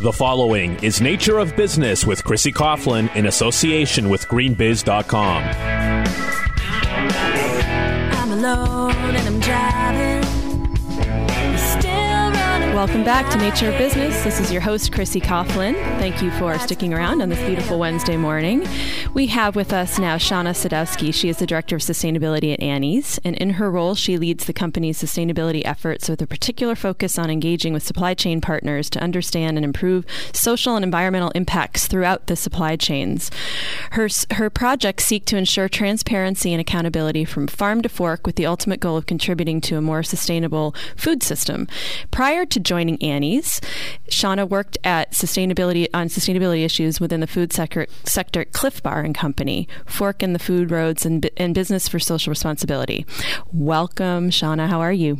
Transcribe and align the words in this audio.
The 0.00 0.12
following 0.12 0.76
is 0.80 1.00
Nature 1.00 1.40
of 1.40 1.56
Business 1.56 2.06
with 2.06 2.22
Chrissy 2.22 2.52
Coughlin 2.52 3.12
in 3.16 3.26
association 3.26 4.08
with 4.08 4.28
GreenBiz.com. 4.28 5.42
I'm 8.12 8.30
alone 8.30 8.92
and 8.92 9.26
I'm 9.26 9.40
driving. 9.40 9.67
Welcome 12.78 13.02
back 13.02 13.28
to 13.32 13.38
Nature 13.38 13.70
of 13.72 13.76
Business. 13.76 14.22
This 14.22 14.38
is 14.38 14.52
your 14.52 14.60
host, 14.60 14.92
Chrissy 14.92 15.20
Coughlin. 15.20 15.74
Thank 15.98 16.22
you 16.22 16.30
for 16.30 16.56
sticking 16.60 16.94
around 16.94 17.20
on 17.20 17.28
this 17.28 17.44
beautiful 17.44 17.76
Wednesday 17.76 18.16
morning. 18.16 18.64
We 19.14 19.26
have 19.26 19.56
with 19.56 19.72
us 19.72 19.98
now 19.98 20.16
Shauna 20.16 20.50
Sadowski. 20.50 21.12
She 21.12 21.28
is 21.28 21.38
the 21.38 21.46
Director 21.46 21.74
of 21.74 21.82
Sustainability 21.82 22.52
at 22.54 22.62
Annie's, 22.62 23.18
and 23.24 23.36
in 23.38 23.50
her 23.50 23.68
role, 23.68 23.96
she 23.96 24.16
leads 24.16 24.44
the 24.44 24.52
company's 24.52 25.02
sustainability 25.02 25.62
efforts 25.64 26.08
with 26.08 26.22
a 26.22 26.26
particular 26.28 26.76
focus 26.76 27.18
on 27.18 27.30
engaging 27.30 27.72
with 27.72 27.82
supply 27.82 28.14
chain 28.14 28.40
partners 28.40 28.88
to 28.90 29.02
understand 29.02 29.58
and 29.58 29.64
improve 29.64 30.06
social 30.32 30.76
and 30.76 30.84
environmental 30.84 31.30
impacts 31.30 31.88
throughout 31.88 32.28
the 32.28 32.36
supply 32.36 32.76
chains. 32.76 33.28
Her, 33.90 34.08
her 34.34 34.50
projects 34.50 35.04
seek 35.04 35.24
to 35.24 35.36
ensure 35.36 35.68
transparency 35.68 36.52
and 36.52 36.60
accountability 36.60 37.24
from 37.24 37.48
farm 37.48 37.82
to 37.82 37.88
fork 37.88 38.24
with 38.24 38.36
the 38.36 38.46
ultimate 38.46 38.78
goal 38.78 38.96
of 38.96 39.06
contributing 39.06 39.60
to 39.62 39.76
a 39.76 39.82
more 39.82 40.04
sustainable 40.04 40.76
food 40.96 41.24
system. 41.24 41.66
Prior 42.12 42.46
to 42.46 42.67
joining 42.68 43.02
Annie's. 43.02 43.62
Shauna 44.10 44.46
worked 44.46 44.76
at 44.84 45.12
sustainability 45.12 45.88
on 45.94 46.08
sustainability 46.08 46.66
issues 46.66 47.00
within 47.00 47.20
the 47.20 47.26
food 47.26 47.50
sector, 47.50 47.86
sector 48.04 48.44
Clif 48.44 48.82
Bar 48.82 49.00
and 49.00 49.14
Company, 49.14 49.66
Fork 49.86 50.22
in 50.22 50.34
the 50.34 50.38
Food 50.38 50.70
Roads, 50.70 51.06
and, 51.06 51.30
and 51.38 51.54
Business 51.54 51.88
for 51.88 51.98
Social 51.98 52.30
Responsibility. 52.30 53.06
Welcome, 53.52 54.28
Shauna. 54.28 54.68
How 54.68 54.80
are 54.80 54.92
you? 54.92 55.18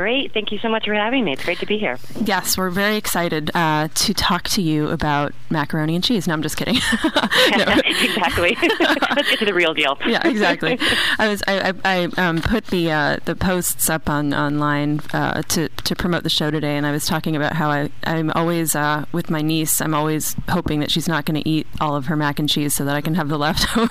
Great. 0.00 0.32
Thank 0.32 0.50
you 0.50 0.58
so 0.58 0.70
much 0.70 0.86
for 0.86 0.94
having 0.94 1.26
me. 1.26 1.34
It's 1.34 1.44
great 1.44 1.58
to 1.58 1.66
be 1.66 1.76
here. 1.76 1.98
Yes, 2.24 2.56
we're 2.56 2.70
very 2.70 2.96
excited 2.96 3.50
uh, 3.52 3.88
to 3.94 4.14
talk 4.14 4.44
to 4.44 4.62
you 4.62 4.88
about 4.88 5.34
macaroni 5.50 5.94
and 5.94 6.02
cheese. 6.02 6.26
No, 6.26 6.32
I'm 6.32 6.40
just 6.40 6.56
kidding. 6.56 6.76
exactly. 7.04 8.56
Let's 8.80 9.28
get 9.28 9.40
to 9.40 9.44
the 9.44 9.52
real 9.52 9.74
deal. 9.74 9.98
yeah, 10.06 10.26
exactly. 10.26 10.78
I 11.18 11.28
was 11.28 11.42
I, 11.46 11.68
I, 11.68 11.74
I 11.84 12.04
um, 12.16 12.40
put 12.40 12.68
the 12.68 12.90
uh, 12.90 13.18
the 13.26 13.36
posts 13.36 13.90
up 13.90 14.08
on 14.08 14.32
online 14.32 15.00
uh, 15.12 15.42
to 15.42 15.68
to 15.68 15.94
promote 15.94 16.22
the 16.22 16.30
show 16.30 16.50
today, 16.50 16.78
and 16.78 16.86
I 16.86 16.92
was 16.92 17.04
talking 17.04 17.36
about 17.36 17.52
how 17.52 17.68
I 17.68 17.90
I'm 18.04 18.30
always 18.30 18.74
uh, 18.74 19.04
with 19.12 19.28
my 19.28 19.42
niece. 19.42 19.82
I'm 19.82 19.92
always 19.92 20.34
hoping 20.48 20.80
that 20.80 20.90
she's 20.90 21.08
not 21.08 21.26
going 21.26 21.42
to 21.42 21.46
eat 21.46 21.66
all 21.78 21.94
of 21.94 22.06
her 22.06 22.16
mac 22.16 22.38
and 22.38 22.48
cheese 22.48 22.74
so 22.74 22.86
that 22.86 22.96
I 22.96 23.02
can 23.02 23.16
have 23.16 23.28
the 23.28 23.36
leftovers, 23.36 23.90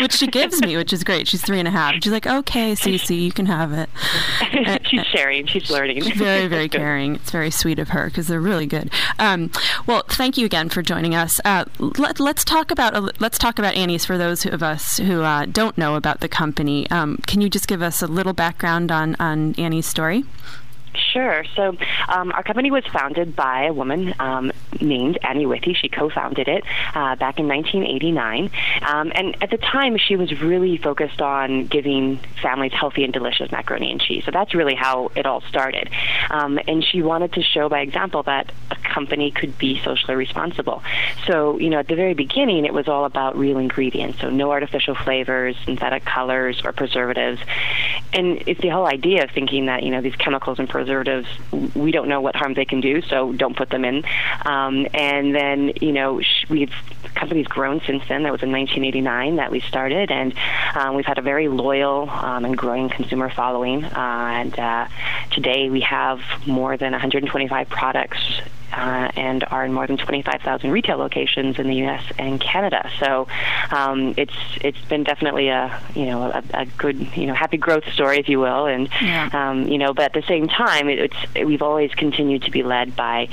which 0.00 0.12
she 0.12 0.26
gives 0.26 0.62
me, 0.62 0.78
which 0.78 0.94
is 0.94 1.04
great. 1.04 1.28
She's 1.28 1.42
three 1.42 1.58
and 1.58 1.68
a 1.68 1.70
half. 1.70 1.96
She's 2.02 2.12
like, 2.12 2.26
okay, 2.26 2.72
Cece, 2.72 3.20
you 3.20 3.30
can 3.30 3.44
have 3.44 3.74
it. 3.74 3.90
she's 4.84 5.04
sharing. 5.06 5.46
She's 5.46 5.70
learning. 5.70 6.02
very, 6.14 6.46
very 6.46 6.68
caring. 6.70 7.16
It's 7.16 7.30
very 7.30 7.50
sweet 7.50 7.78
of 7.78 7.90
her 7.90 8.06
because 8.06 8.28
they're 8.28 8.40
really 8.40 8.66
good. 8.66 8.90
Um, 9.18 9.50
well, 9.86 10.02
thank 10.08 10.36
you 10.36 10.46
again 10.46 10.68
for 10.68 10.82
joining 10.82 11.14
us. 11.14 11.40
Uh, 11.44 11.64
let, 11.78 12.20
us 12.20 12.44
talk 12.44 12.70
about 12.70 12.94
uh, 12.94 13.10
let's 13.20 13.38
talk 13.38 13.58
about 13.58 13.74
Annie's 13.74 14.04
for 14.04 14.18
those 14.18 14.46
of 14.46 14.62
us 14.62 14.98
who 14.98 15.22
uh, 15.22 15.46
don't 15.46 15.76
know 15.78 15.96
about 15.96 16.20
the 16.20 16.28
company. 16.28 16.88
Um, 16.90 17.18
can 17.26 17.40
you 17.40 17.48
just 17.48 17.68
give 17.68 17.82
us 17.82 18.02
a 18.02 18.06
little 18.06 18.32
background 18.32 18.90
on 18.90 19.16
on 19.18 19.54
Annie's 19.54 19.86
story? 19.86 20.24
Sure. 20.96 21.44
So, 21.54 21.76
um, 22.08 22.32
our 22.32 22.42
company 22.42 22.70
was 22.70 22.84
founded 22.86 23.36
by 23.36 23.64
a 23.64 23.72
woman 23.72 24.14
um, 24.18 24.52
named 24.80 25.18
Annie 25.22 25.46
Withey. 25.46 25.74
She 25.74 25.88
co-founded 25.88 26.48
it 26.48 26.64
uh, 26.94 27.16
back 27.16 27.38
in 27.38 27.48
1989, 27.48 28.50
um, 28.82 29.12
and 29.14 29.36
at 29.42 29.50
the 29.50 29.58
time, 29.58 29.96
she 29.98 30.16
was 30.16 30.40
really 30.40 30.76
focused 30.76 31.20
on 31.20 31.66
giving 31.66 32.18
families 32.42 32.72
healthy 32.72 33.04
and 33.04 33.12
delicious 33.12 33.50
macaroni 33.50 33.90
and 33.90 34.00
cheese. 34.00 34.24
So 34.24 34.30
that's 34.30 34.54
really 34.54 34.74
how 34.74 35.10
it 35.14 35.26
all 35.26 35.40
started. 35.42 35.90
Um, 36.30 36.58
and 36.66 36.84
she 36.84 37.02
wanted 37.02 37.32
to 37.34 37.42
show 37.42 37.68
by 37.68 37.80
example 37.80 38.22
that 38.24 38.52
a 38.70 38.76
company 38.76 39.30
could 39.30 39.58
be 39.58 39.80
socially 39.82 40.16
responsible. 40.16 40.82
So, 41.26 41.58
you 41.58 41.70
know, 41.70 41.78
at 41.78 41.88
the 41.88 41.96
very 41.96 42.14
beginning, 42.14 42.64
it 42.64 42.72
was 42.72 42.88
all 42.88 43.04
about 43.04 43.36
real 43.36 43.58
ingredients. 43.58 44.20
So, 44.20 44.30
no 44.30 44.50
artificial 44.50 44.94
flavors, 44.94 45.56
synthetic 45.64 46.04
colors, 46.04 46.62
or 46.64 46.72
preservatives. 46.72 47.40
And 48.12 48.42
it's 48.46 48.60
the 48.60 48.68
whole 48.68 48.86
idea 48.86 49.24
of 49.24 49.30
thinking 49.30 49.66
that 49.66 49.82
you 49.82 49.90
know 49.90 50.00
these 50.00 50.16
chemicals 50.16 50.58
and 50.58 50.68
preservatives 50.68 50.85
preservatives, 50.86 51.26
we 51.74 51.90
don't 51.90 52.08
know 52.08 52.20
what 52.20 52.36
harm 52.36 52.54
they 52.54 52.64
can 52.64 52.80
do, 52.80 53.02
so 53.02 53.32
don't 53.32 53.56
put 53.56 53.70
them 53.70 53.84
in. 53.84 54.04
Um, 54.44 54.86
and 54.94 55.34
then, 55.34 55.72
you 55.80 55.92
know, 55.92 56.20
we've 56.48 56.72
company's 57.14 57.46
grown 57.46 57.80
since 57.86 58.02
then. 58.08 58.22
That 58.22 58.32
was 58.32 58.42
in 58.42 58.52
1989 58.52 59.36
that 59.36 59.50
we 59.50 59.60
started, 59.60 60.10
and 60.10 60.34
um, 60.74 60.94
we've 60.94 61.06
had 61.06 61.18
a 61.18 61.22
very 61.22 61.48
loyal 61.48 62.08
um, 62.10 62.44
and 62.44 62.56
growing 62.56 62.88
consumer 62.88 63.30
following. 63.30 63.84
Uh, 63.84 63.90
and 63.96 64.58
uh, 64.58 64.88
today 65.32 65.70
we 65.70 65.80
have 65.80 66.20
more 66.46 66.76
than 66.76 66.92
125 66.92 67.68
products 67.68 68.18
uh, 68.72 69.10
and 69.16 69.44
are 69.50 69.64
in 69.64 69.72
more 69.72 69.86
than 69.86 69.96
25,000 69.96 70.70
retail 70.70 70.98
locations 70.98 71.58
in 71.58 71.68
the 71.68 71.76
U.S. 71.76 72.04
and 72.18 72.40
Canada. 72.40 72.90
So 72.98 73.26
um, 73.70 74.14
it's 74.16 74.34
it's 74.60 74.80
been 74.86 75.04
definitely 75.04 75.48
a 75.48 75.80
you 75.94 76.06
know 76.06 76.22
a, 76.22 76.42
a, 76.54 76.66
good 76.66 77.16
you 77.16 77.26
know 77.26 77.34
happy 77.34 77.56
growth 77.56 77.84
story, 77.92 78.18
if 78.18 78.28
you 78.28 78.40
will, 78.40 78.66
and 78.66 78.88
yeah. 79.00 79.30
um, 79.32 79.68
you 79.68 79.78
know 79.78 79.94
but 79.94 80.06
at 80.06 80.12
the 80.12 80.22
same 80.22 80.48
time 80.48 80.88
it, 80.88 80.98
it's 80.98 81.46
we've 81.46 81.62
always 81.62 81.92
continued 81.92 82.42
to 82.42 82.50
be 82.50 82.62
led 82.62 82.96
by 82.96 83.28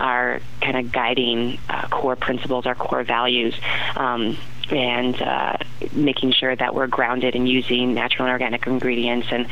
our 0.00 0.40
kind 0.60 0.76
of 0.76 0.92
guiding 0.92 1.58
uh, 1.68 1.86
core 1.88 2.16
principles, 2.16 2.66
our 2.66 2.74
core 2.74 3.04
values. 3.04 3.54
Um, 3.96 4.36
and 4.70 5.20
uh, 5.20 5.56
making 5.92 6.32
sure 6.32 6.54
that 6.54 6.74
we're 6.74 6.86
grounded 6.86 7.34
in 7.34 7.46
using 7.46 7.92
natural 7.94 8.26
and 8.26 8.32
organic 8.32 8.66
ingredients 8.66 9.26
and 9.30 9.46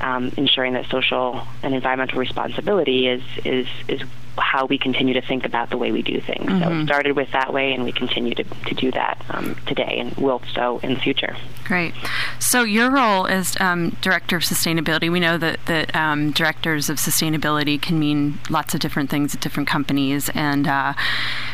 um, 0.00 0.30
ensuring 0.36 0.74
that 0.74 0.86
social 0.90 1.46
and 1.62 1.74
environmental 1.74 2.18
responsibility 2.18 3.08
is 3.08 3.22
is 3.44 3.66
is 3.86 4.02
how 4.40 4.66
we 4.66 4.78
continue 4.78 5.14
to 5.14 5.20
think 5.20 5.44
about 5.44 5.70
the 5.70 5.76
way 5.76 5.92
we 5.92 6.02
do 6.02 6.20
things. 6.20 6.46
Mm-hmm. 6.46 6.62
So 6.62 6.80
it 6.80 6.84
started 6.86 7.16
with 7.16 7.30
that 7.32 7.52
way, 7.52 7.72
and 7.72 7.84
we 7.84 7.92
continue 7.92 8.34
to, 8.34 8.44
to 8.44 8.74
do 8.74 8.90
that 8.92 9.24
um, 9.30 9.56
today 9.66 9.98
and 9.98 10.14
will 10.16 10.42
so 10.54 10.78
in 10.78 10.94
the 10.94 11.00
future. 11.00 11.36
Great. 11.64 11.94
So 12.38 12.62
your 12.62 12.90
role 12.90 13.26
as 13.26 13.56
um, 13.60 13.96
director 14.00 14.36
of 14.36 14.42
sustainability, 14.42 15.10
we 15.10 15.20
know 15.20 15.36
that 15.38 15.58
that 15.66 15.94
um, 15.94 16.30
directors 16.32 16.88
of 16.88 16.96
sustainability 16.96 17.80
can 17.80 17.98
mean 17.98 18.38
lots 18.48 18.74
of 18.74 18.80
different 18.80 19.10
things 19.10 19.34
at 19.34 19.40
different 19.40 19.68
companies. 19.68 20.30
And 20.34 20.66
uh, 20.66 20.94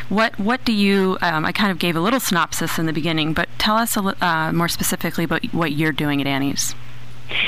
what 0.09 0.39
what 0.39 0.63
do 0.63 0.71
you? 0.71 1.17
Um, 1.21 1.45
I 1.45 1.51
kind 1.51 1.71
of 1.71 1.79
gave 1.79 1.95
a 1.95 1.99
little 1.99 2.19
synopsis 2.19 2.79
in 2.79 2.85
the 2.85 2.93
beginning, 2.93 3.33
but 3.33 3.49
tell 3.57 3.75
us 3.75 3.97
a, 3.97 4.25
uh, 4.25 4.51
more 4.53 4.69
specifically 4.69 5.23
about 5.23 5.43
what 5.53 5.71
you're 5.73 5.91
doing 5.91 6.21
at 6.21 6.27
Annie's. 6.27 6.75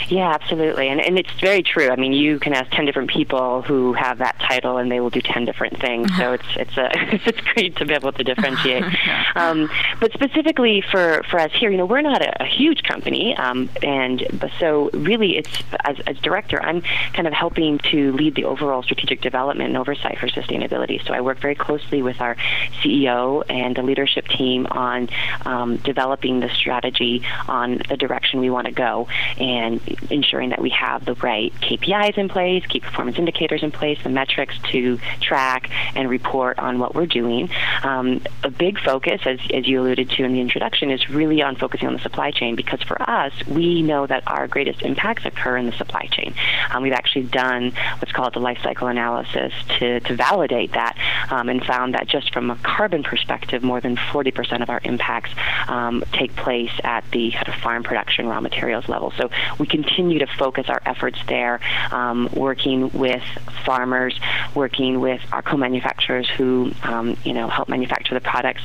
Yeah, 0.10 0.32
absolutely. 0.32 0.88
And, 0.88 1.02
and 1.02 1.18
it's 1.18 1.32
very 1.40 1.64
true. 1.64 1.90
I 1.90 1.96
mean, 1.96 2.14
you 2.14 2.40
can 2.40 2.54
ask 2.54 2.70
10 2.72 2.86
different 2.86 3.10
people 3.10 3.62
who 3.62 3.94
have 3.94 4.20
that 4.20 4.40
title 4.40 4.78
and 4.78 4.92
they 4.92 5.00
will 5.00 5.10
do 5.10 5.22
10 5.22 5.46
different 5.46 5.80
things. 5.80 6.10
So 6.18 6.34
it's, 6.34 6.48
it's, 6.56 6.78
a, 6.78 6.90
it's 7.28 7.40
great 7.54 7.76
to 7.78 7.86
be 7.86 7.94
able 7.94 8.12
to 8.14 8.24
differentiate. 8.24 8.84
um, 9.36 9.70
but 10.00 10.12
specifically 10.14 10.84
for, 10.92 11.24
for 11.30 11.40
us 11.40 11.52
here, 11.54 11.70
you 11.70 11.78
know, 11.78 11.86
we're 11.86 12.02
not 12.02 12.22
a, 12.22 12.44
a 12.44 12.46
huge 12.46 12.84
company. 12.84 13.36
Um, 13.36 13.70
and 13.84 14.50
so 14.60 14.90
really 14.94 15.38
it's, 15.38 15.64
as, 15.84 15.98
as 16.08 16.18
director, 16.20 16.62
I'm 16.62 16.82
kind 17.14 17.28
of 17.28 17.34
helping 17.34 17.80
to 17.92 18.14
lead 18.14 18.36
the 18.36 18.46
overall 18.46 18.84
strategic 18.84 19.22
development 19.22 19.70
and 19.70 19.78
oversight 19.78 20.20
for 20.20 20.28
sustainability. 20.28 21.06
So 21.06 21.14
I 21.14 21.22
work 21.22 21.40
very 21.40 21.56
closely 21.56 22.02
with 22.02 22.22
our 22.22 22.36
CEO 22.82 23.44
and 23.50 23.76
the 23.76 23.84
leadership 23.84 24.28
team 24.28 24.68
on 24.72 25.10
um, 25.46 25.78
developing 25.78 26.40
the 26.40 26.50
strategy 26.50 27.24
on 27.48 27.82
the 27.90 27.98
direction 27.98 28.40
we 28.40 28.50
want 28.50 28.68
to 28.68 28.74
go. 28.74 29.08
And 29.38 29.67
and 29.68 29.82
ensuring 30.10 30.50
that 30.50 30.62
we 30.62 30.70
have 30.70 31.06
the 31.06 31.14
right 31.16 31.54
KPIs 31.62 32.18
in 32.18 32.30
place, 32.30 32.66
key 32.66 32.80
performance 32.80 33.18
indicators 33.18 33.64
in 33.64 33.72
place, 33.72 34.00
the 34.04 34.10
metrics 34.10 34.58
to 34.72 34.98
track 35.22 35.70
and 35.96 36.10
report 36.10 36.58
on 36.60 36.80
what 36.80 36.96
we're 36.96 37.06
doing. 37.06 37.50
Um, 37.84 38.22
a 38.44 38.50
big 38.50 38.80
focus, 38.80 39.22
as, 39.26 39.40
as 39.54 39.68
you 39.68 39.82
alluded 39.82 40.10
to 40.12 40.24
in 40.24 40.34
the 40.34 40.42
introduction, 40.42 40.90
is 40.90 41.10
really 41.10 41.42
on 41.42 41.56
focusing 41.56 41.88
on 41.88 41.94
the 41.94 42.00
supply 42.00 42.32
chain 42.32 42.56
because 42.56 42.82
for 42.84 43.02
us, 43.10 43.34
we 43.48 43.82
know 43.82 44.08
that 44.08 44.24
our 44.28 44.48
greatest 44.48 44.82
impacts 44.82 45.26
occur 45.26 45.58
in 45.58 45.66
the 45.66 45.74
supply 45.74 46.08
chain. 46.12 46.34
Um, 46.72 46.84
we've 46.84 46.94
actually 46.94 47.26
done 47.26 47.74
what's 48.00 48.12
called 48.12 48.34
the 48.34 48.40
life 48.40 48.60
cycle 48.64 48.88
analysis 48.88 49.54
to, 49.80 50.00
to 50.02 50.16
validate 50.16 50.72
that 50.74 50.98
um, 51.30 51.50
and 51.50 51.64
found 51.64 51.94
that 51.94 52.08
just 52.08 52.34
from 52.34 52.50
a 52.50 52.56
carbon 52.58 53.04
perspective, 53.04 53.64
more 53.64 53.82
than 53.82 53.96
40% 53.96 54.62
of 54.62 54.70
our 54.70 54.82
impacts 54.84 55.32
um, 55.68 56.04
take 56.14 56.36
place 56.36 56.72
at 56.84 57.04
the 57.12 57.32
kind 57.32 57.48
of 57.48 57.56
farm 57.56 57.84
production 57.84 58.28
raw 58.28 58.40
materials 58.40 58.88
level. 58.88 59.12
So 59.18 59.30
we 59.60 59.68
continue 59.68 60.20
to 60.20 60.28
focus 60.28 60.68
our 60.70 60.82
efforts 60.86 61.20
there, 61.28 61.60
um, 61.92 62.30
working 62.34 62.90
with 62.92 63.24
farmers, 63.66 64.20
working 64.56 65.00
with 65.00 65.22
our 65.32 65.42
co-manufacturers 65.42 66.30
who, 66.30 66.72
um, 66.84 67.18
you 67.24 67.34
know, 67.34 67.48
help 67.48 67.70
manufacture 67.70 68.14
the 68.14 68.22
products, 68.22 68.62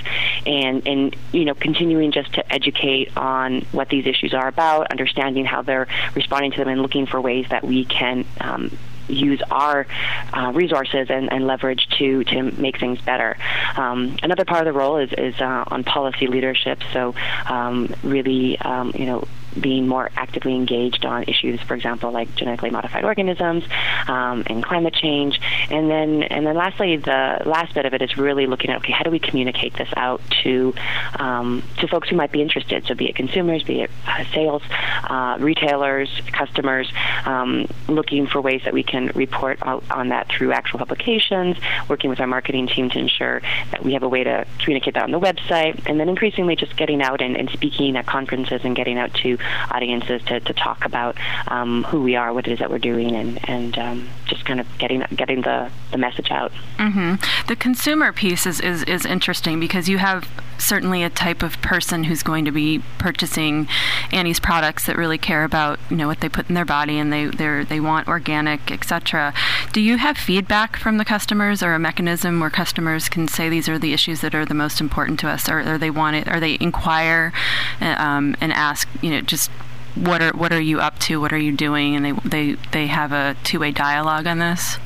and 0.47 0.87
and 0.87 1.17
you 1.33 1.45
know, 1.45 1.55
continuing 1.55 2.13
just 2.13 2.33
to 2.35 2.53
educate 2.53 3.17
on 3.17 3.63
what 3.73 3.89
these 3.89 4.07
issues 4.07 4.35
are 4.35 4.49
about, 4.49 4.91
understanding 4.91 5.45
how 5.45 5.63
they're 5.63 5.89
responding 6.15 6.53
to 6.53 6.59
them, 6.59 6.69
and 6.69 6.83
looking 6.83 7.07
for 7.07 7.21
ways 7.21 7.47
that 7.51 7.65
we 7.65 7.85
can. 7.85 8.25
Um, 8.41 8.77
use 9.09 9.43
our 9.51 9.87
uh, 10.33 10.53
resources 10.55 11.09
and, 11.11 11.31
and, 11.33 11.47
leverage 11.47 11.87
to 11.99 12.25
to 12.25 12.43
make 12.43 12.79
things 12.79 13.01
better. 13.03 13.37
Um, 13.77 14.17
another 14.23 14.45
part 14.45 14.67
of 14.67 14.73
the 14.73 14.79
role 14.79 14.97
is 14.99 15.13
is 15.13 15.39
uh, 15.41 15.65
on 15.67 15.85
policy 15.85 16.27
leadership. 16.27 16.79
So 16.93 17.15
um, 17.47 17.95
really, 18.03 18.59
um, 18.61 18.93
you 18.97 19.07
know, 19.07 19.29
being 19.61 19.87
more 19.87 20.11
actively 20.17 20.55
engaged 20.55 21.05
on 21.05 21.25
issues, 21.25 21.61
for 21.63 21.75
example, 21.75 22.11
like 22.11 22.35
genetically 22.35 22.71
modified 22.71 23.05
organisms 23.05 23.65
um, 24.09 24.43
and 24.47 24.65
climate 24.65 24.95
change. 24.95 25.41
And 25.71 25.91
then, 25.91 26.23
and 26.25 26.47
then 26.47 26.57
lastly, 26.57 26.97
the 26.97 27.43
last 27.45 27.75
bit 27.75 27.87
of 27.87 27.95
it 27.95 28.03
is 28.03 28.17
really 28.17 28.47
looking 28.47 28.71
at 28.71 28.79
okay, 28.79 28.93
how 28.93 29.05
do 29.05 29.11
we 29.11 29.19
communicate 29.19 29.75
this 29.75 29.89
out 29.97 30.21
to 30.43 30.75
um, 31.19 31.63
to 31.79 31.89
folks 31.89 32.09
who 32.09 32.17
might 32.17 32.33
be 32.33 32.43
interested? 32.43 32.87
So, 32.87 32.95
be 32.95 33.09
it 33.09 33.15
consumers, 33.15 33.63
be 33.63 33.83
it 33.83 33.91
uh, 34.07 34.25
sales, 34.33 34.63
uh, 35.05 35.37
retailers, 35.39 36.09
customers, 36.33 36.91
um, 37.25 37.67
looking 37.89 38.27
for 38.27 38.41
ways 38.41 38.63
that 38.65 38.75
we 38.75 38.83
can 38.83 39.09
report 39.15 39.61
on 39.63 40.09
that 40.09 40.29
through 40.29 40.53
actual 40.53 40.79
publications, 40.79 41.57
working 41.89 42.11
with 42.11 42.21
our 42.21 42.27
marketing 42.27 42.67
team 42.67 42.91
to 42.91 42.99
ensure 42.99 43.41
that 43.71 43.85
we 43.85 43.93
have 43.93 44.03
a 44.03 44.09
way 44.09 44.25
to 44.25 44.47
communicate 44.59 44.95
that 44.95 45.05
on 45.05 45.11
the 45.11 45.21
website, 45.21 45.81
and 45.87 45.99
then 46.01 46.09
increasingly 46.09 46.57
just 46.57 46.77
getting 46.77 47.03
out 47.03 47.21
and, 47.21 47.37
and 47.37 47.51
speaking 47.51 47.97
at 47.97 48.07
conferences 48.07 48.61
and 48.65 48.75
getting 48.77 48.99
out 48.99 49.13
to 49.15 49.39
audiences 49.71 50.23
to, 50.25 50.41
to 50.41 50.53
talk 50.53 50.85
about 50.85 51.17
um, 51.49 51.85
who 51.85 52.03
we 52.03 52.17
are, 52.17 52.33
what 52.33 52.47
it 52.47 52.53
is 52.53 52.59
that 52.59 52.71
we're 52.71 52.79
doing, 52.79 53.15
and, 53.15 53.49
and 53.49 53.79
um, 53.79 54.09
just 54.27 54.45
kind 54.45 54.61
of 54.61 54.67
getting 54.79 55.05
getting 55.17 55.43
the, 55.43 55.71
the 55.91 55.99
message 55.99 56.31
out. 56.31 56.53
Mm-hmm. 56.79 57.47
The 57.49 57.57
consumer 57.57 58.13
piece 58.13 58.47
is, 58.47 58.61
is, 58.61 58.83
is 58.85 59.05
interesting 59.05 59.61
because 59.61 59.89
you 59.89 59.99
have 59.99 60.29
certainly 60.63 61.03
a 61.03 61.11
type 61.11 61.43
of 61.43 61.61
person 61.63 62.05
who's 62.05 62.23
going 62.23 62.45
to 62.45 62.53
be 62.53 62.83
purchasing 62.99 63.69
Annie's 64.13 64.41
products 64.41 64.87
that 64.87 64.97
really 64.97 65.19
care 65.19 65.45
about 65.45 65.79
you 65.91 65.97
know 65.97 66.07
what 66.07 66.21
they 66.21 66.29
put 66.29 66.49
in 66.49 66.55
their 66.55 66.65
body 66.65 66.99
and 66.99 67.13
they 67.13 67.27
they 67.65 67.81
want 67.81 68.09
organic, 68.09 68.71
etc. 68.71 69.35
Do 69.73 69.81
you 69.81 69.99
have 69.99 70.17
feedback 70.17 70.77
from 70.77 70.99
the 70.99 71.05
customers 71.05 71.63
or 71.63 71.75
a 71.75 71.79
mechanism 71.79 72.41
where 72.41 72.51
customers 72.51 73.09
can 73.09 73.29
say 73.29 73.49
these 73.49 73.69
are 73.69 73.79
the 73.79 73.93
issues 73.93 74.21
that 74.21 74.35
are 74.35 74.45
the 74.45 74.55
most 74.55 74.81
important 74.81 75.21
to 75.21 75.29
us, 75.29 75.49
or, 75.49 75.61
or 75.61 75.79
they 75.79 75.91
want 75.91 76.17
it, 76.17 76.29
or 76.29 76.41
they 76.41 76.57
inquire 76.61 77.33
uh, 77.81 77.95
um, 77.99 78.37
and 78.41 78.53
ask, 78.53 78.89
you 79.01 79.11
know, 79.11 79.21
just 79.21 79.51
what 79.95 80.23
are 80.23 80.33
what 80.33 80.53
are 80.53 80.61
you 80.61 80.81
up 80.81 80.99
to? 81.01 81.21
What 81.21 81.33
are 81.33 81.39
you 81.39 81.53
doing? 81.53 81.97
And 81.97 82.05
they 82.05 82.13
they 82.25 82.53
they 82.73 82.87
have 82.87 83.13
a 83.13 83.37
two 83.45 83.59
way 83.59 83.71
dialogue 83.71 84.27
on 84.27 84.39
this. 84.39 84.79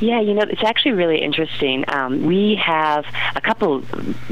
Yeah, 0.00 0.20
you 0.20 0.34
know, 0.34 0.42
it's 0.48 0.62
actually 0.62 0.92
really 0.92 1.20
interesting. 1.20 1.84
Um, 1.88 2.24
we 2.24 2.56
have 2.56 3.04
a 3.34 3.40
couple 3.40 3.80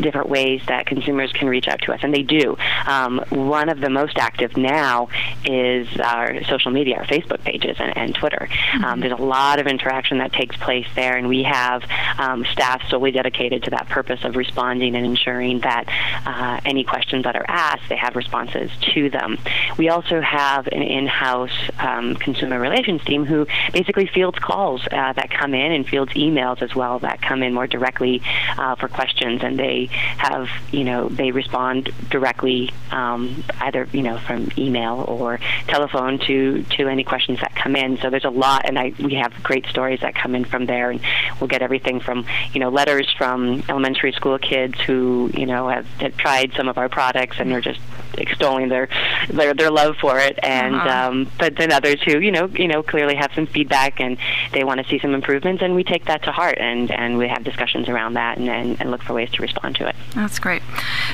different 0.00 0.28
ways 0.28 0.62
that 0.68 0.86
consumers 0.86 1.32
can 1.32 1.48
reach 1.48 1.68
out 1.68 1.80
to 1.82 1.92
us, 1.92 2.00
and 2.02 2.14
they 2.14 2.22
do. 2.22 2.56
Um, 2.86 3.24
one 3.30 3.68
of 3.68 3.80
the 3.80 3.90
most 3.90 4.18
active 4.18 4.56
now 4.56 5.08
is 5.44 5.88
our 6.00 6.42
social 6.44 6.70
media, 6.70 6.96
our 6.96 7.06
Facebook 7.06 7.42
pages 7.42 7.76
and, 7.78 7.96
and 7.96 8.14
Twitter. 8.14 8.48
Um, 8.74 8.80
mm-hmm. 8.82 9.00
there's 9.00 9.18
a 9.18 9.22
lot 9.22 9.58
of 9.60 9.66
interaction 9.66 10.18
that 10.18 10.32
takes 10.32 10.56
place 10.56 10.86
there, 10.94 11.16
and 11.16 11.28
we 11.28 11.42
have 11.42 11.82
um, 12.18 12.44
staff 12.46 12.82
solely 12.88 13.10
dedicated 13.12 13.62
to 13.64 13.70
that 13.70 13.88
purpose 13.88 14.24
of 14.24 14.36
responding 14.36 14.94
and 14.94 15.06
ensuring 15.06 15.60
that 15.60 15.84
uh, 16.26 16.60
any 16.64 16.84
questions 16.84 17.24
that 17.24 17.36
are 17.36 17.46
asked, 17.48 17.88
they 17.88 17.96
have 17.96 18.16
responses 18.16 18.70
to 18.94 19.10
them. 19.10 19.38
We 19.78 19.88
also 19.88 20.20
have 20.20 20.66
an 20.68 20.82
in-house 20.82 21.70
um, 21.78 22.14
consumer 22.16 22.58
relations 22.58 23.02
team 23.04 23.24
who 23.24 23.46
basically 23.72 24.06
fields 24.06 24.38
calls 24.38 24.86
uh, 24.90 25.12
that 25.12 25.30
come 25.32 25.54
in 25.54 25.72
and 25.72 25.86
fields 25.86 26.12
emails 26.12 26.62
as 26.62 26.74
well 26.74 26.98
that 27.00 27.20
come 27.22 27.42
in 27.42 27.54
more 27.54 27.66
directly 27.66 28.22
uh, 28.58 28.74
for 28.76 28.88
questions, 28.88 29.42
and 29.42 29.58
they 29.58 29.86
have 30.18 30.48
you 30.70 30.84
know 30.84 31.08
they 31.08 31.30
respond 31.30 31.90
directly 32.10 32.70
um, 32.90 33.42
either 33.60 33.88
you 33.92 34.02
know 34.02 34.18
from 34.18 34.50
email 34.58 35.04
or 35.08 35.38
telephone 35.66 36.18
to 36.20 36.62
to 36.64 36.88
any 36.88 37.04
questions 37.04 37.40
that 37.40 37.54
come 37.54 37.76
in. 37.76 37.98
So 37.98 38.10
there's 38.10 38.24
a 38.24 38.30
lot, 38.30 38.62
and 38.66 38.78
I 38.78 38.92
we 38.98 39.14
have 39.14 39.32
great 39.42 39.66
stories 39.66 40.00
that 40.00 40.14
come 40.14 40.34
in 40.34 40.44
from 40.44 40.66
there, 40.66 40.90
and 40.90 41.00
we'll 41.40 41.48
get 41.48 41.62
everything 41.62 42.00
from 42.00 42.26
you 42.52 42.60
know 42.60 42.68
letters 42.68 43.12
from 43.16 43.62
elementary 43.68 44.12
school 44.12 44.38
kids 44.38 44.80
who 44.80 45.30
you 45.34 45.46
know 45.46 45.68
have, 45.68 45.86
have 46.00 46.16
tried 46.16 46.52
some 46.54 46.68
of 46.68 46.78
our 46.78 46.88
products 46.88 47.36
and 47.38 47.52
are 47.52 47.60
just 47.60 47.80
extolling 48.18 48.68
their 48.68 48.88
their 49.30 49.54
their 49.54 49.70
love 49.70 49.96
for 50.00 50.18
it, 50.18 50.38
and 50.42 50.74
uh-huh. 50.74 51.08
um, 51.08 51.30
but 51.38 51.56
then 51.56 51.72
others 51.72 52.00
who 52.02 52.18
you 52.18 52.30
know 52.30 52.46
you 52.46 52.68
know 52.68 52.82
clearly 52.82 53.14
have 53.14 53.32
some 53.34 53.46
feedback 53.46 54.00
and 54.00 54.18
they 54.52 54.64
want 54.64 54.80
to 54.80 54.88
see 54.88 54.98
some 54.98 55.14
improvements, 55.22 55.62
and 55.62 55.74
we 55.74 55.84
take 55.84 56.06
that 56.06 56.22
to 56.24 56.32
heart, 56.32 56.58
and 56.58 56.90
and 56.90 57.16
we 57.18 57.28
have 57.28 57.44
discussions 57.44 57.88
around 57.88 58.14
that, 58.14 58.38
and 58.38 58.48
and, 58.48 58.80
and 58.80 58.90
look 58.90 59.02
for 59.02 59.14
ways 59.14 59.30
to 59.30 59.42
respond 59.42 59.76
to 59.76 59.88
it. 59.88 59.96
That's 60.14 60.38
great. 60.38 60.62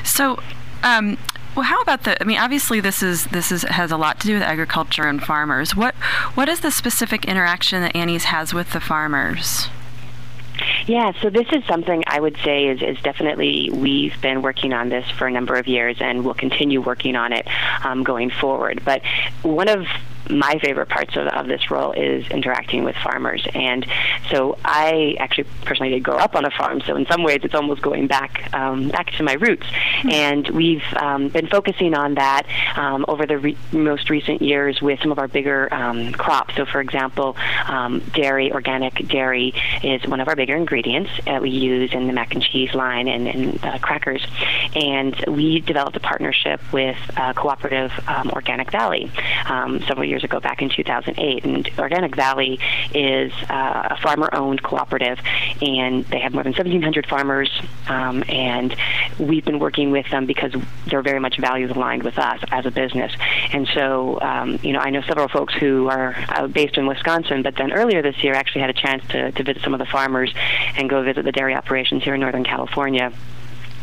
So. 0.04 0.40
Um, 0.82 1.18
well, 1.56 1.64
how 1.64 1.80
about 1.80 2.04
the? 2.04 2.22
I 2.22 2.24
mean, 2.24 2.38
obviously, 2.38 2.78
this 2.78 3.02
is 3.02 3.24
this 3.26 3.50
is 3.50 3.62
has 3.62 3.90
a 3.90 3.96
lot 3.96 4.20
to 4.20 4.28
do 4.28 4.34
with 4.34 4.42
agriculture 4.42 5.08
and 5.08 5.20
farmers. 5.20 5.74
What 5.74 5.96
what 6.34 6.48
is 6.48 6.60
the 6.60 6.70
specific 6.70 7.24
interaction 7.24 7.82
that 7.82 7.96
Annie's 7.96 8.24
has 8.24 8.54
with 8.54 8.70
the 8.70 8.78
farmers? 8.78 9.68
Yeah, 10.86 11.12
so 11.20 11.30
this 11.30 11.46
is 11.52 11.64
something 11.66 12.04
I 12.06 12.20
would 12.20 12.36
say 12.44 12.66
is, 12.68 12.82
is 12.82 13.00
definitely 13.02 13.70
we've 13.72 14.20
been 14.20 14.42
working 14.42 14.72
on 14.72 14.88
this 14.88 15.08
for 15.10 15.26
a 15.26 15.30
number 15.30 15.54
of 15.56 15.66
years 15.66 15.96
and 16.00 16.24
we'll 16.24 16.34
continue 16.34 16.80
working 16.80 17.16
on 17.16 17.32
it 17.32 17.46
um, 17.84 18.04
going 18.04 18.30
forward. 18.30 18.82
But 18.84 19.02
one 19.42 19.68
of 19.68 19.86
my 20.30 20.58
favorite 20.62 20.88
parts 20.88 21.16
of, 21.16 21.26
of 21.28 21.46
this 21.46 21.70
role 21.70 21.92
is 21.92 22.26
interacting 22.30 22.84
with 22.84 22.96
farmers. 22.96 23.46
And 23.54 23.86
so 24.30 24.58
I 24.64 25.16
actually 25.18 25.48
personally 25.64 25.90
did 25.90 26.02
grow 26.02 26.16
up 26.16 26.34
on 26.34 26.44
a 26.44 26.50
farm, 26.50 26.80
so 26.82 26.96
in 26.96 27.06
some 27.06 27.22
ways 27.22 27.40
it's 27.42 27.54
almost 27.54 27.82
going 27.82 28.06
back 28.06 28.52
um, 28.54 28.88
back 28.88 29.10
to 29.12 29.22
my 29.22 29.34
roots. 29.34 29.66
Mm-hmm. 29.66 30.10
And 30.10 30.48
we've 30.50 30.84
um, 30.96 31.28
been 31.28 31.46
focusing 31.46 31.94
on 31.94 32.14
that 32.14 32.46
um, 32.76 33.04
over 33.08 33.26
the 33.26 33.38
re- 33.38 33.56
most 33.72 34.10
recent 34.10 34.42
years 34.42 34.80
with 34.80 35.00
some 35.00 35.12
of 35.12 35.18
our 35.18 35.28
bigger 35.28 35.72
um, 35.72 36.12
crops. 36.12 36.54
So, 36.56 36.64
for 36.64 36.80
example, 36.80 37.36
um, 37.66 38.00
dairy, 38.12 38.52
organic 38.52 39.06
dairy 39.08 39.54
is 39.82 40.06
one 40.06 40.20
of 40.20 40.28
our 40.28 40.36
bigger 40.36 40.56
ingredients 40.56 41.10
that 41.24 41.42
we 41.42 41.50
use 41.50 41.92
in 41.92 42.06
the 42.06 42.12
mac 42.12 42.34
and 42.34 42.42
cheese 42.42 42.74
line 42.74 43.08
and, 43.08 43.28
and 43.28 43.64
uh, 43.64 43.78
crackers. 43.78 44.26
And 44.74 45.16
we 45.28 45.60
developed 45.60 45.96
a 45.96 46.00
partnership 46.00 46.60
with 46.72 46.98
uh, 47.16 47.32
cooperative 47.32 47.92
um, 48.08 48.30
Organic 48.30 48.70
Valley 48.70 49.10
several 49.86 50.04
years 50.04 50.17
years 50.18 50.24
ago, 50.24 50.40
back 50.40 50.62
in 50.62 50.68
2008. 50.68 51.44
And 51.44 51.70
Organic 51.78 52.16
Valley 52.16 52.58
is 52.94 53.32
uh, 53.48 53.88
a 53.90 53.96
farmer-owned 54.02 54.62
cooperative, 54.62 55.18
and 55.62 56.04
they 56.06 56.18
have 56.18 56.34
more 56.34 56.42
than 56.42 56.52
1,700 56.52 57.06
farmers. 57.06 57.50
Um, 57.88 58.24
and 58.28 58.74
we've 59.18 59.44
been 59.44 59.58
working 59.58 59.90
with 59.90 60.08
them 60.10 60.26
because 60.26 60.52
they're 60.88 61.02
very 61.02 61.20
much 61.20 61.38
values 61.38 61.70
aligned 61.70 62.02
with 62.02 62.18
us 62.18 62.40
as 62.50 62.66
a 62.66 62.70
business. 62.70 63.12
And 63.52 63.68
so, 63.74 64.20
um, 64.20 64.58
you 64.62 64.72
know, 64.72 64.80
I 64.80 64.90
know 64.90 65.02
several 65.02 65.28
folks 65.28 65.54
who 65.54 65.88
are 65.88 66.14
uh, 66.28 66.48
based 66.48 66.76
in 66.76 66.86
Wisconsin, 66.86 67.42
but 67.42 67.54
then 67.56 67.72
earlier 67.72 68.02
this 68.02 68.22
year 68.24 68.34
I 68.34 68.38
actually 68.38 68.62
had 68.62 68.70
a 68.70 68.74
chance 68.74 69.06
to, 69.08 69.30
to 69.32 69.42
visit 69.44 69.62
some 69.62 69.74
of 69.74 69.78
the 69.78 69.86
farmers 69.86 70.32
and 70.76 70.90
go 70.90 71.02
visit 71.02 71.24
the 71.24 71.32
dairy 71.32 71.54
operations 71.54 72.02
here 72.02 72.14
in 72.14 72.20
Northern 72.20 72.44
California 72.44 73.12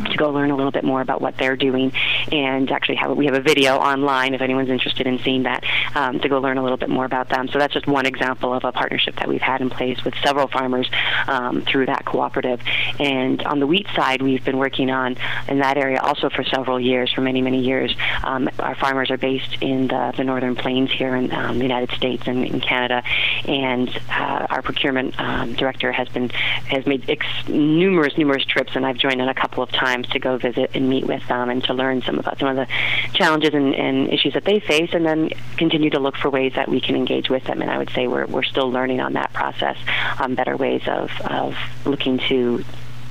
to 0.03 0.17
go 0.17 0.29
learn 0.29 0.51
a 0.51 0.55
little 0.55 0.71
bit 0.71 0.83
more 0.83 1.01
about 1.01 1.21
what 1.21 1.37
they're 1.37 1.55
doing 1.55 1.91
and 2.31 2.71
actually 2.71 2.95
have 2.95 3.15
we 3.15 3.25
have 3.25 3.35
a 3.35 3.41
video 3.41 3.77
online 3.77 4.33
if 4.33 4.41
anyone's 4.41 4.69
interested 4.69 5.07
in 5.07 5.19
seeing 5.19 5.43
that 5.43 5.63
um, 5.95 6.19
to 6.19 6.29
go 6.29 6.39
learn 6.39 6.57
a 6.57 6.63
little 6.63 6.77
bit 6.77 6.89
more 6.89 7.05
about 7.05 7.29
them. 7.29 7.47
So 7.47 7.59
that's 7.59 7.73
just 7.73 7.87
one 7.87 8.05
example 8.05 8.53
of 8.53 8.63
a 8.63 8.71
partnership 8.71 9.15
that 9.17 9.27
we've 9.27 9.41
had 9.41 9.61
in 9.61 9.69
place 9.69 10.03
with 10.03 10.13
several 10.23 10.47
farmers 10.47 10.89
um, 11.27 11.61
through 11.61 11.85
that 11.87 12.05
cooperative. 12.05 12.61
And 12.99 13.41
on 13.43 13.59
the 13.59 13.67
wheat 13.67 13.87
side 13.95 14.21
we've 14.21 14.43
been 14.43 14.57
working 14.57 14.89
on 14.89 15.15
in 15.47 15.59
that 15.59 15.77
area 15.77 15.99
also 16.01 16.29
for 16.29 16.43
several 16.43 16.79
years 16.79 17.11
for 17.13 17.21
many 17.21 17.41
many 17.41 17.63
years. 17.63 17.95
Um, 18.23 18.49
our 18.59 18.75
farmers 18.75 19.09
are 19.11 19.17
based 19.17 19.57
in 19.61 19.87
the, 19.87 20.13
the 20.17 20.23
northern 20.23 20.55
plains 20.55 20.91
here 20.91 21.15
in 21.15 21.31
um, 21.33 21.57
the 21.57 21.63
United 21.63 21.95
States 21.95 22.23
and 22.27 22.45
in 22.45 22.59
Canada. 22.59 23.03
And 23.47 23.89
uh, 24.09 24.47
our 24.49 24.61
procurement 24.61 25.19
um, 25.19 25.53
director 25.53 25.91
has 25.91 26.09
been 26.09 26.29
has 26.29 26.85
made 26.85 27.09
ex- 27.09 27.47
numerous 27.47 28.17
numerous 28.17 28.43
trips 28.45 28.75
and 28.75 28.85
I've 28.85 28.97
joined 28.97 29.21
in 29.21 29.29
a 29.29 29.33
couple 29.33 29.63
of 29.63 29.69
times 29.71 29.84
times 29.85 30.07
to 30.09 30.19
go 30.19 30.37
visit 30.37 30.71
and 30.73 30.89
meet 30.89 31.05
with 31.05 31.25
them 31.27 31.49
and 31.49 31.63
to 31.63 31.73
learn 31.73 32.01
some 32.01 32.17
about 32.17 32.39
some 32.39 32.49
of 32.49 32.55
the 32.55 32.67
challenges 33.13 33.53
and, 33.53 33.75
and 33.75 34.11
issues 34.11 34.33
that 34.33 34.45
they 34.45 34.59
face, 34.59 34.91
and 34.93 35.05
then 35.05 35.29
continue 35.57 35.89
to 35.91 35.99
look 35.99 36.17
for 36.17 36.29
ways 36.29 36.53
that 36.55 36.67
we 36.67 36.81
can 36.81 36.95
engage 36.95 37.29
with 37.29 37.43
them. 37.45 37.61
And 37.61 37.69
I 37.69 37.77
would 37.77 37.91
say 37.91 38.07
we're 38.07 38.25
we're 38.25 38.43
still 38.43 38.71
learning 38.71 38.99
on 38.99 39.13
that 39.13 39.31
process, 39.33 39.77
um, 40.19 40.35
better 40.35 40.57
ways 40.57 40.81
of 40.87 41.09
of 41.21 41.55
looking 41.85 42.17
to 42.29 42.63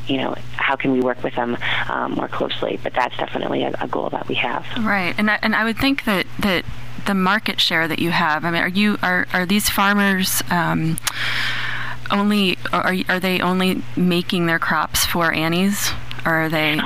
you 0.06 0.18
know, 0.18 0.34
how 0.56 0.76
can 0.76 0.92
we 0.92 1.00
work 1.00 1.22
with 1.24 1.34
them 1.34 1.56
um, 1.88 2.12
more 2.12 2.28
closely? 2.28 2.78
But 2.82 2.92
that's 2.92 3.16
definitely 3.16 3.62
a, 3.62 3.72
a, 3.80 3.88
goal 3.88 4.10
that 4.10 4.28
we 4.28 4.34
have. 4.34 4.66
Right, 4.78 5.14
and 5.16 5.30
I, 5.30 5.38
and 5.40 5.54
I 5.56 5.64
would 5.64 5.78
think 5.78 6.04
that 6.04 6.26
that 6.40 6.64
the 7.06 7.14
market 7.14 7.58
share 7.58 7.88
that 7.88 8.00
you 8.00 8.10
have. 8.10 8.44
I 8.44 8.50
mean, 8.50 8.62
are 8.62 8.68
you 8.68 8.98
are 9.02 9.26
are 9.32 9.46
these 9.46 9.70
farmers? 9.70 10.42
Um, 10.50 10.98
only 12.10 12.58
are 12.70 12.94
are 13.08 13.20
they 13.20 13.40
only 13.40 13.82
making 13.96 14.44
their 14.46 14.58
crops 14.58 15.06
for 15.06 15.32
Annie's? 15.32 15.92
Or 16.24 16.32
are 16.32 16.48
they? 16.48 16.80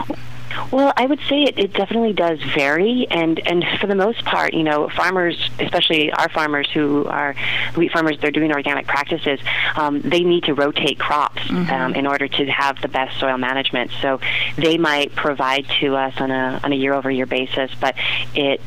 Well, 0.73 0.93
I 0.97 1.07
would 1.07 1.21
say 1.29 1.45
it, 1.45 1.59
it 1.59 1.73
definitely 1.73 2.13
does 2.13 2.43
vary, 2.55 3.07
and 3.11 3.39
and 3.47 3.65
for 3.81 3.87
the 3.87 3.95
most 3.95 4.25
part, 4.25 4.55
you 4.55 4.63
know, 4.63 4.89
farmers, 4.89 5.51
especially 5.59 6.11
our 6.13 6.29
farmers 6.29 6.69
who 6.73 7.07
are 7.07 7.35
wheat 7.77 7.93
farmers, 7.93 8.19
they're 8.21 8.31
doing 8.31 8.53
organic 8.53 8.87
practices. 8.87 9.41
Um, 9.77 10.01
they 10.01 10.21
need 10.21 10.45
to 10.45 10.55
rotate 10.55 10.99
crops 10.99 11.43
mm-hmm. 11.43 11.71
um, 11.73 11.95
in 11.95 12.07
order 12.07 12.29
to 12.29 12.47
have 12.47 12.81
the 12.81 12.89
best 12.89 13.19
soil 13.19 13.39
management. 13.39 13.91
So 14.03 14.21
they 14.57 14.79
might 14.79 15.15
provide 15.15 15.67
to 15.81 15.97
us 15.97 16.15
on 16.19 16.31
a 16.31 16.61
on 16.63 16.73
a 16.73 16.77
year 16.77 16.95
over 16.95 17.11
year 17.11 17.27
basis, 17.27 17.71
but 17.81 17.95
it's 18.35 18.63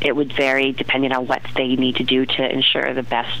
it 0.00 0.14
would 0.14 0.32
vary 0.32 0.72
depending 0.72 1.12
on 1.12 1.26
what 1.26 1.42
they 1.56 1.76
need 1.76 1.96
to 1.96 2.04
do 2.04 2.24
to 2.24 2.50
ensure 2.50 2.94
the 2.94 3.02
best. 3.02 3.40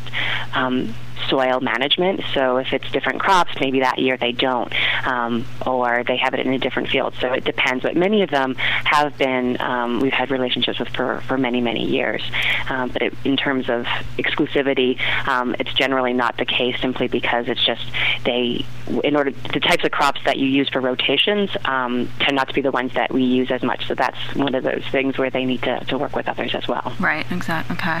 Um, 0.54 0.94
soil 1.28 1.60
management. 1.60 2.22
So 2.34 2.56
if 2.56 2.72
it's 2.72 2.90
different 2.90 3.20
crops, 3.20 3.52
maybe 3.60 3.80
that 3.80 3.98
year 3.98 4.16
they 4.16 4.32
don't, 4.32 4.72
um, 5.06 5.46
or 5.66 6.04
they 6.06 6.16
have 6.16 6.34
it 6.34 6.40
in 6.40 6.52
a 6.52 6.58
different 6.58 6.88
field. 6.88 7.14
So 7.20 7.32
it 7.32 7.44
depends. 7.44 7.82
But 7.82 7.96
many 7.96 8.22
of 8.22 8.30
them 8.30 8.54
have 8.56 9.16
been 9.18 9.60
um, 9.60 10.00
we've 10.00 10.12
had 10.12 10.30
relationships 10.30 10.78
with 10.78 10.88
for, 10.90 11.20
for 11.22 11.38
many 11.38 11.60
many 11.60 11.84
years. 11.84 12.22
Um, 12.68 12.90
but 12.90 13.02
it, 13.02 13.14
in 13.24 13.36
terms 13.36 13.68
of 13.68 13.84
exclusivity, 14.18 15.00
um, 15.26 15.54
it's 15.58 15.72
generally 15.74 16.12
not 16.12 16.36
the 16.38 16.44
case 16.44 16.80
simply 16.80 17.08
because 17.08 17.48
it's 17.48 17.64
just 17.64 17.84
they 18.24 18.64
in 19.04 19.16
order 19.16 19.30
the 19.30 19.60
types 19.60 19.84
of 19.84 19.90
crops 19.90 20.20
that 20.24 20.38
you 20.38 20.46
use 20.46 20.68
for 20.68 20.80
rotations 20.80 21.50
um, 21.64 22.10
tend 22.18 22.36
not 22.36 22.48
to 22.48 22.54
be 22.54 22.60
the 22.60 22.70
ones 22.70 22.92
that 22.94 23.12
we 23.12 23.22
use 23.22 23.50
as 23.50 23.62
much. 23.62 23.86
So 23.86 23.94
that's 23.94 24.18
one 24.34 24.54
of 24.54 24.64
those 24.64 24.84
things 24.90 25.18
where 25.18 25.30
they 25.30 25.44
need 25.44 25.62
to, 25.62 25.80
to 25.86 25.98
work 25.98 26.16
with 26.16 26.28
others 26.28 26.54
as 26.54 26.66
well. 26.68 26.94
Right. 27.00 27.30
Exactly. 27.30 27.76
Okay. 27.76 28.00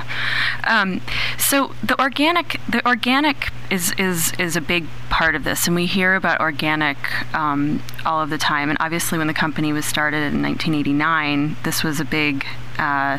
Um, 0.66 1.00
so 1.38 1.74
the 1.82 2.00
organic 2.00 2.61
the 2.72 2.86
organic 2.86 3.50
is 3.70 3.92
is 3.98 4.32
is 4.38 4.56
a 4.56 4.60
big 4.60 4.86
part 5.10 5.34
of 5.34 5.44
this, 5.44 5.66
and 5.66 5.76
we 5.76 5.86
hear 5.86 6.14
about 6.14 6.40
organic 6.40 6.96
um, 7.34 7.82
all 8.04 8.20
of 8.20 8.30
the 8.30 8.38
time. 8.38 8.70
And 8.70 8.78
obviously, 8.80 9.18
when 9.18 9.26
the 9.26 9.34
company 9.34 9.72
was 9.72 9.84
started 9.84 10.32
in 10.32 10.42
1989, 10.42 11.56
this 11.64 11.84
was 11.84 12.00
a 12.00 12.04
big 12.04 12.46
uh, 12.78 13.18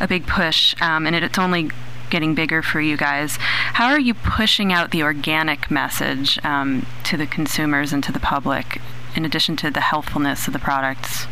a 0.00 0.08
big 0.08 0.26
push, 0.26 0.74
um, 0.80 1.06
and 1.06 1.14
it, 1.14 1.22
it's 1.22 1.38
only 1.38 1.70
getting 2.08 2.34
bigger 2.34 2.62
for 2.62 2.80
you 2.80 2.96
guys. 2.96 3.36
How 3.36 3.88
are 3.88 4.00
you 4.00 4.14
pushing 4.14 4.72
out 4.72 4.92
the 4.92 5.02
organic 5.02 5.70
message 5.70 6.42
um, 6.44 6.86
to 7.04 7.16
the 7.16 7.26
consumers 7.26 7.92
and 7.92 8.02
to 8.04 8.12
the 8.12 8.20
public, 8.20 8.80
in 9.14 9.24
addition 9.24 9.56
to 9.56 9.70
the 9.70 9.80
healthfulness 9.80 10.46
of 10.46 10.54
the 10.54 10.58
products? 10.58 11.26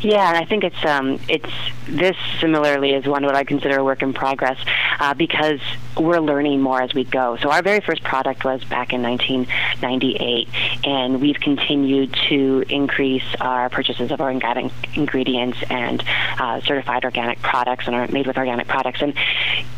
Yeah, 0.00 0.28
and 0.28 0.36
I 0.36 0.44
think 0.44 0.62
it's 0.62 0.84
um, 0.84 1.18
it's 1.26 1.50
this 1.88 2.16
similarly 2.38 2.92
is 2.92 3.06
one 3.06 3.24
what 3.24 3.34
I 3.34 3.44
consider 3.44 3.78
a 3.78 3.84
work 3.84 4.02
in 4.02 4.12
progress 4.12 4.58
uh, 5.00 5.14
because 5.14 5.60
we're 5.98 6.20
learning 6.20 6.60
more 6.60 6.80
as 6.80 6.94
we 6.94 7.04
go. 7.04 7.36
So 7.40 7.50
our 7.50 7.62
very 7.62 7.80
first 7.80 8.02
product 8.02 8.44
was 8.44 8.62
back 8.64 8.92
in 8.92 9.02
1998, 9.02 10.48
and 10.84 11.20
we've 11.20 11.40
continued 11.40 12.14
to 12.28 12.64
increase 12.68 13.24
our 13.40 13.68
purchases 13.70 14.10
of 14.10 14.20
organic 14.20 14.72
ingredients 14.96 15.58
and 15.70 16.02
uh, 16.38 16.60
certified 16.60 17.04
organic 17.04 17.40
products 17.40 17.86
and 17.86 17.96
are 17.96 18.08
made 18.08 18.26
with 18.26 18.36
organic 18.36 18.68
products. 18.68 19.00
And 19.02 19.14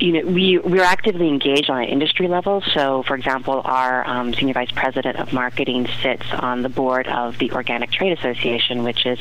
you 0.01 0.13
know, 0.13 0.31
we 0.31 0.59
we're 0.59 0.83
actively 0.83 1.29
engaged 1.29 1.71
on 1.71 1.83
an 1.83 1.89
industry 1.89 2.29
level. 2.29 2.63
So, 2.75 3.03
for 3.05 3.15
example, 3.15 3.63
our 3.65 4.07
um, 4.07 4.35
senior 4.35 4.55
vice 4.55 4.73
president 4.73 5.17
of 5.17 5.33
marketing 5.33 5.89
sits 6.03 6.25
on 6.33 6.63
the 6.63 6.69
board 6.69 7.07
of 7.09 7.39
the 7.39 7.53
Organic 7.53 7.91
Trade 7.91 8.19
Association, 8.19 8.83
which 8.83 9.07
is 9.07 9.19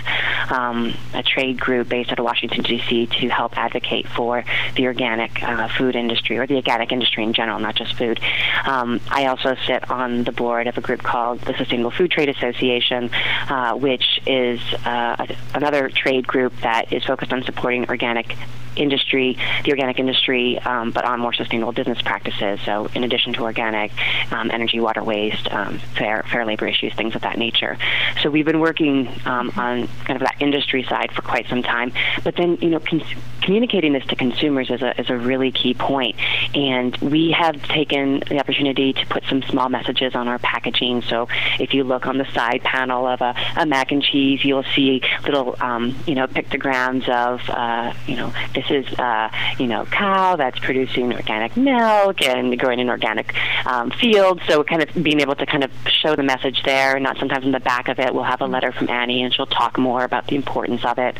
um, 0.49 0.93
a 1.13 1.23
trade 1.23 1.59
group 1.59 1.89
based 1.89 2.11
out 2.11 2.19
of 2.19 2.25
Washington 2.25 2.63
D.C. 2.63 3.07
to 3.07 3.29
help 3.29 3.57
advocate 3.57 4.07
for 4.07 4.43
the 4.75 4.87
organic 4.87 5.41
uh, 5.43 5.67
food 5.69 5.95
industry 5.95 6.37
or 6.37 6.47
the 6.47 6.55
organic 6.55 6.86
industry 6.91 7.23
in 7.23 7.33
general, 7.33 7.59
not 7.59 7.75
just 7.75 7.95
food. 7.95 8.19
Um, 8.65 8.99
I 9.09 9.27
also 9.27 9.55
sit 9.65 9.89
on 9.89 10.23
the 10.23 10.31
board 10.31 10.67
of 10.67 10.77
a 10.77 10.81
group 10.81 11.03
called 11.03 11.41
the 11.41 11.55
Sustainable 11.57 11.91
Food 11.91 12.11
Trade 12.11 12.29
Association, 12.29 13.09
uh, 13.49 13.73
which 13.75 14.19
is 14.25 14.59
uh, 14.85 15.25
another 15.53 15.89
trade 15.89 16.27
group 16.27 16.53
that 16.61 16.91
is 16.93 17.03
focused 17.05 17.33
on 17.33 17.43
supporting 17.43 17.89
organic 17.89 18.35
industry, 18.77 19.37
the 19.63 19.71
organic 19.71 19.99
industry, 19.99 20.59
um, 20.59 20.91
but 20.91 21.03
on 21.03 21.19
more 21.19 21.33
sustainable 21.33 21.71
business 21.71 22.01
practices. 22.01 22.59
So, 22.63 22.89
in 22.93 23.03
addition 23.03 23.33
to 23.33 23.43
organic, 23.43 23.91
um, 24.31 24.51
energy, 24.51 24.79
water 24.79 25.03
waste, 25.03 25.51
um, 25.51 25.79
fair 25.97 26.23
fair 26.31 26.45
labor 26.45 26.67
issues, 26.67 26.93
things 26.93 27.15
of 27.15 27.21
that 27.21 27.37
nature. 27.37 27.77
So, 28.21 28.29
we've 28.29 28.45
been 28.45 28.59
working 28.59 29.07
um, 29.25 29.51
on 29.55 29.87
kind 30.05 30.15
of 30.15 30.19
that 30.19 30.35
industry 30.39 30.83
side 30.83 31.11
for 31.11 31.21
quite 31.21 31.47
some 31.47 31.63
time. 31.63 31.91
But 32.23 32.35
then, 32.35 32.57
you 32.61 32.69
know, 32.69 32.79
cons- 32.79 33.15
communicating 33.41 33.93
this 33.93 34.05
to 34.07 34.15
consumers 34.15 34.69
is 34.69 34.81
a 34.81 34.99
is 34.99 35.09
a 35.09 35.17
really 35.17 35.51
key 35.51 35.73
point. 35.73 36.15
And 36.53 36.76
we 37.01 37.31
have 37.31 37.61
taken 37.63 38.19
the 38.27 38.39
opportunity 38.39 38.93
to 38.93 39.05
put 39.07 39.23
some 39.25 39.41
small 39.43 39.69
messages 39.69 40.15
on 40.15 40.27
our 40.27 40.39
packaging. 40.39 41.01
So, 41.03 41.27
if 41.59 41.73
you 41.73 41.83
look 41.83 42.07
on 42.07 42.17
the 42.17 42.29
side 42.31 42.61
panel 42.63 43.07
of 43.07 43.21
a, 43.21 43.35
a 43.57 43.65
mac 43.65 43.91
and 43.91 44.01
cheese, 44.01 44.43
you'll 44.43 44.65
see 44.75 45.01
little, 45.23 45.55
um, 45.59 45.95
you 46.05 46.15
know, 46.15 46.27
pictograms 46.27 47.07
of, 47.09 47.41
uh, 47.49 47.93
you 48.07 48.15
know, 48.15 48.33
this 48.53 48.65
is, 48.69 48.87
uh, 48.99 49.29
you 49.59 49.67
know, 49.67 49.85
cow 49.85 50.35
that's 50.35 50.59
producing 50.59 51.13
organic 51.13 51.55
milk 51.57 52.21
and 52.21 52.57
growing 52.59 52.79
in 52.79 52.89
organic 52.89 53.35
um, 53.65 53.91
fields. 53.91 54.41
So 54.47 54.63
kind 54.63 54.81
of 54.81 55.03
being 55.03 55.19
able 55.19 55.35
to 55.35 55.45
kind 55.45 55.63
of 55.63 55.71
show 55.89 56.15
the 56.15 56.23
message 56.23 56.63
there. 56.63 56.95
And 56.95 57.03
not 57.03 57.17
sometimes 57.17 57.45
in 57.45 57.51
the 57.51 57.59
back 57.59 57.87
of 57.87 57.99
it, 57.99 58.13
we'll 58.13 58.23
have 58.23 58.41
a 58.41 58.47
letter 58.47 58.71
from 58.71 58.89
Annie, 58.89 59.23
and 59.23 59.33
she'll 59.33 59.45
talk 59.45 59.77
more 59.77 60.03
about 60.03 60.27
the 60.27 60.35
importance 60.35 60.83
of 60.85 60.97
it. 60.97 61.17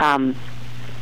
Um, 0.00 0.34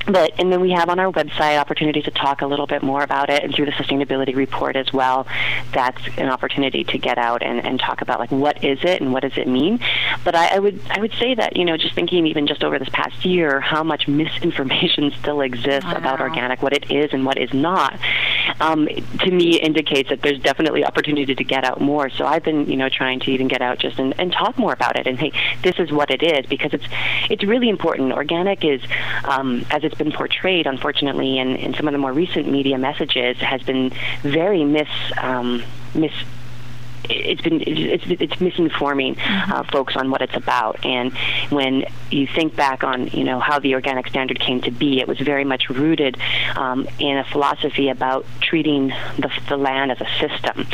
but 0.06 0.32
and 0.38 0.52
then 0.52 0.60
we 0.60 0.70
have 0.70 0.88
on 0.88 0.98
our 0.98 1.12
website 1.12 1.58
opportunity 1.58 2.02
to 2.02 2.10
talk 2.10 2.42
a 2.42 2.46
little 2.46 2.66
bit 2.66 2.82
more 2.82 3.02
about 3.02 3.30
it 3.30 3.42
and 3.42 3.54
through 3.54 3.66
the 3.66 3.72
sustainability 3.72 4.34
report 4.34 4.76
as 4.76 4.92
well 4.92 5.26
that's 5.72 6.02
an 6.16 6.28
opportunity 6.28 6.84
to 6.84 6.98
get 6.98 7.18
out 7.18 7.42
and, 7.42 7.64
and 7.64 7.80
talk 7.80 8.02
about 8.02 8.18
like 8.18 8.30
what 8.30 8.62
is 8.64 8.78
it 8.82 9.00
and 9.00 9.12
what 9.12 9.22
does 9.22 9.36
it 9.36 9.48
mean? 9.48 9.80
But 10.25 10.34
I, 10.34 10.56
I 10.56 10.58
would 10.58 10.80
I 10.90 11.00
would 11.00 11.12
say 11.14 11.34
that 11.34 11.56
you 11.56 11.64
know 11.64 11.76
just 11.76 11.94
thinking 11.94 12.26
even 12.26 12.46
just 12.46 12.64
over 12.64 12.78
this 12.78 12.88
past 12.90 13.25
year 13.25 13.60
how 13.60 13.82
much 13.82 14.08
misinformation 14.16 15.12
still 15.18 15.40
exists 15.40 15.90
about 15.92 16.20
organic 16.20 16.62
what 16.62 16.72
it 16.72 16.90
is 16.90 17.12
and 17.12 17.25
what 17.25 17.38
is 17.38 17.52
not 17.52 17.98
um, 18.60 18.86
to 18.86 19.30
me 19.30 19.60
indicates 19.60 20.08
that 20.08 20.22
there's 20.22 20.38
definitely 20.40 20.84
opportunity 20.84 21.34
to 21.34 21.44
get 21.44 21.64
out 21.64 21.80
more. 21.80 22.08
So 22.10 22.26
I've 22.26 22.44
been 22.44 22.66
you 22.70 22.76
know 22.76 22.88
trying 22.88 23.20
to 23.20 23.30
even 23.30 23.48
get 23.48 23.62
out 23.62 23.78
just 23.78 23.98
and, 23.98 24.18
and 24.18 24.32
talk 24.32 24.58
more 24.58 24.72
about 24.72 24.98
it 24.98 25.06
and 25.06 25.18
hey 25.18 25.32
this 25.62 25.78
is 25.78 25.90
what 25.92 26.10
it 26.10 26.22
is 26.22 26.46
because 26.46 26.72
it's 26.72 26.86
it's 27.30 27.44
really 27.44 27.68
important. 27.68 28.12
Organic 28.12 28.64
is 28.64 28.80
um, 29.25 29.64
as 29.70 29.84
it's 29.84 29.95
been 29.98 30.12
portrayed, 30.12 30.66
unfortunately, 30.66 31.38
in, 31.38 31.56
in 31.56 31.74
some 31.74 31.88
of 31.88 31.92
the 31.92 31.98
more 31.98 32.12
recent 32.12 32.48
media 32.48 32.78
messages, 32.78 33.36
has 33.38 33.62
been 33.62 33.92
very 34.22 34.64
mis 34.64 34.88
um, 35.18 35.62
mis 35.94 36.12
it's 37.10 37.40
been 37.40 37.62
it's, 37.66 38.04
it's 38.06 38.34
misinforming 38.36 39.16
mm-hmm. 39.16 39.52
uh, 39.52 39.62
folks 39.64 39.96
on 39.96 40.10
what 40.10 40.22
it's 40.22 40.36
about. 40.36 40.84
And 40.84 41.12
when 41.50 41.84
you 42.10 42.26
think 42.26 42.56
back 42.56 42.84
on 42.84 43.08
you 43.08 43.25
know 43.25 43.40
how 43.40 43.58
the 43.58 43.75
organic 43.75 44.08
standard 44.08 44.40
came 44.40 44.60
to 44.62 44.70
be, 44.70 45.00
it 45.00 45.08
was 45.08 45.18
very 45.18 45.44
much 45.44 45.68
rooted 45.68 46.18
um, 46.56 46.88
in 46.98 47.18
a 47.18 47.25
philosophy 47.25 47.88
about 47.88 48.26
treating 48.40 48.88
the, 48.88 49.30
the 49.48 49.56
land 49.56 49.90
as 49.92 50.00
a 50.00 50.08
system. 50.20 50.66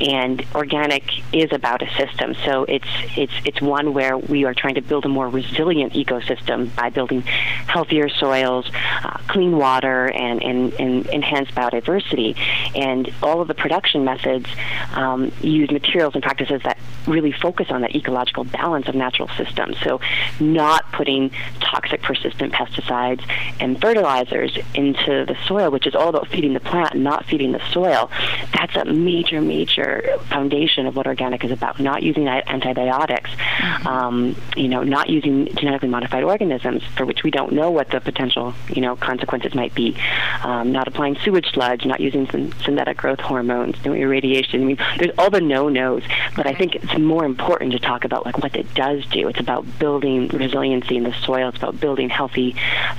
And 0.00 0.44
organic 0.54 1.04
is 1.32 1.52
about 1.52 1.82
a 1.82 1.90
system. 1.96 2.34
So 2.44 2.64
it's 2.64 2.88
it's 3.16 3.32
it's 3.44 3.60
one 3.60 3.94
where 3.94 4.16
we 4.16 4.44
are 4.44 4.54
trying 4.54 4.74
to 4.74 4.82
build 4.82 5.04
a 5.04 5.08
more 5.08 5.28
resilient 5.28 5.92
ecosystem 5.94 6.74
by 6.74 6.90
building 6.90 7.22
healthier 7.22 8.08
soils, 8.08 8.70
uh, 9.04 9.18
clean 9.28 9.56
water, 9.56 10.10
and, 10.10 10.42
and, 10.42 10.72
and 10.74 11.06
enhanced 11.06 11.54
biodiversity. 11.54 12.36
And 12.74 13.12
all 13.22 13.40
of 13.40 13.48
the 13.48 13.54
production 13.54 14.04
methods 14.04 14.48
um, 14.94 15.32
use 15.40 15.70
materials 15.80 16.14
and 16.14 16.22
practices 16.22 16.60
that 16.64 16.78
really 17.06 17.32
focus 17.32 17.68
on 17.70 17.80
that 17.82 17.94
ecological 17.94 18.44
balance 18.44 18.88
of 18.88 18.94
natural 18.94 19.28
systems. 19.36 19.76
So, 19.82 20.00
not 20.40 20.90
putting 20.92 21.30
toxic, 21.60 22.02
persistent 22.02 22.52
pesticides 22.52 23.22
and 23.60 23.80
fertilizers 23.80 24.56
into 24.74 25.24
the 25.26 25.36
soil, 25.46 25.70
which 25.70 25.86
is 25.86 25.94
all 25.94 26.08
about 26.08 26.28
feeding 26.28 26.54
the 26.54 26.60
plant, 26.60 26.94
and 26.94 27.04
not 27.04 27.24
feeding 27.26 27.52
the 27.52 27.62
soil. 27.70 28.10
That's 28.52 28.76
a 28.76 28.84
major, 28.84 29.40
major 29.40 30.18
foundation 30.28 30.86
of 30.86 30.96
what 30.96 31.06
organic 31.06 31.44
is 31.44 31.50
about. 31.50 31.80
Not 31.80 32.02
using 32.02 32.28
antibiotics, 32.28 33.30
mm-hmm. 33.30 33.86
um, 33.86 34.36
you 34.56 34.68
know, 34.68 34.82
not 34.82 35.08
using 35.08 35.46
genetically 35.54 35.88
modified 35.88 36.24
organisms 36.24 36.82
for 36.96 37.06
which 37.06 37.22
we 37.22 37.30
don't 37.30 37.52
know 37.52 37.70
what 37.70 37.90
the 37.90 38.00
potential, 38.00 38.54
you 38.68 38.82
know, 38.82 38.96
consequences 38.96 39.54
might 39.54 39.74
be. 39.74 39.96
Um, 40.42 40.72
not 40.72 40.88
applying 40.88 41.16
sewage 41.24 41.50
sludge, 41.52 41.84
not 41.84 42.00
using 42.00 42.26
synthetic 42.26 42.96
growth 42.96 43.20
hormones, 43.20 43.76
no 43.84 43.92
irradiation. 43.92 44.62
I 44.62 44.64
mean, 44.64 44.78
there's 44.98 45.12
all 45.18 45.30
the 45.30 45.40
no 45.40 45.67
knows. 45.68 46.02
But 46.36 46.46
I 46.46 46.54
think 46.54 46.76
it's 46.76 46.98
more 46.98 47.24
important 47.24 47.72
to 47.72 47.78
talk 47.78 48.04
about 48.04 48.24
like 48.24 48.38
what 48.38 48.54
it 48.56 48.72
does 48.74 49.04
do. 49.06 49.28
It's 49.28 49.40
about 49.40 49.66
building 49.78 50.28
resiliency 50.28 50.96
in 50.96 51.04
the 51.04 51.12
soil. 51.12 51.48
It's 51.48 51.58
about 51.58 51.80
building 51.80 52.08
healthy 52.08 52.56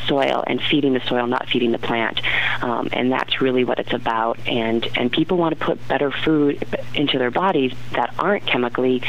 soil 0.07 0.43
and 0.45 0.61
feeding 0.61 0.93
the 0.93 1.01
soil, 1.01 1.27
not 1.27 1.47
feeding 1.49 1.71
the 1.71 1.79
plant. 1.79 2.21
Um, 2.61 2.89
and 2.93 3.11
that's 3.11 3.41
really 3.41 3.63
what 3.63 3.79
it's 3.79 3.93
about. 3.93 4.39
And 4.47 4.87
and 4.97 5.11
people 5.11 5.37
want 5.37 5.57
to 5.57 5.65
put 5.65 5.85
better 5.87 6.11
food 6.11 6.65
into 6.95 7.17
their 7.17 7.31
bodies 7.31 7.73
that 7.93 8.13
aren't 8.19 8.45
chemically 8.45 9.03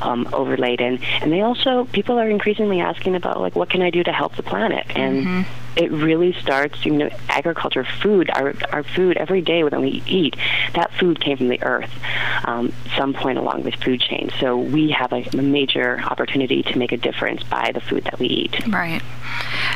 um, 0.00 0.28
overlaid. 0.32 0.80
And 0.80 1.02
and 1.20 1.32
they 1.32 1.40
also 1.40 1.84
people 1.92 2.18
are 2.18 2.28
increasingly 2.28 2.80
asking 2.80 3.14
about 3.14 3.40
like 3.40 3.56
what 3.56 3.70
can 3.70 3.82
I 3.82 3.90
do 3.90 4.02
to 4.02 4.12
help 4.12 4.36
the 4.36 4.42
planet 4.42 4.86
and. 4.94 5.26
Mm-hmm 5.26 5.67
it 5.78 5.92
really 5.92 6.32
starts, 6.32 6.84
you 6.84 6.92
know, 6.92 7.08
agriculture, 7.28 7.84
food, 8.02 8.28
our, 8.30 8.52
our 8.72 8.82
food 8.82 9.16
every 9.16 9.40
day 9.40 9.62
when 9.62 9.80
we 9.80 10.02
eat, 10.06 10.36
that 10.74 10.92
food 10.98 11.20
came 11.20 11.36
from 11.36 11.48
the 11.48 11.62
earth 11.62 11.90
um, 12.44 12.72
some 12.96 13.14
point 13.14 13.38
along 13.38 13.62
this 13.62 13.76
food 13.76 14.00
chain. 14.00 14.30
So 14.40 14.58
we 14.58 14.90
have 14.90 15.12
a, 15.12 15.22
a 15.32 15.42
major 15.42 16.00
opportunity 16.00 16.64
to 16.64 16.78
make 16.78 16.90
a 16.90 16.96
difference 16.96 17.44
by 17.44 17.70
the 17.72 17.80
food 17.80 18.04
that 18.04 18.18
we 18.18 18.26
eat. 18.26 18.66
Right. 18.66 19.02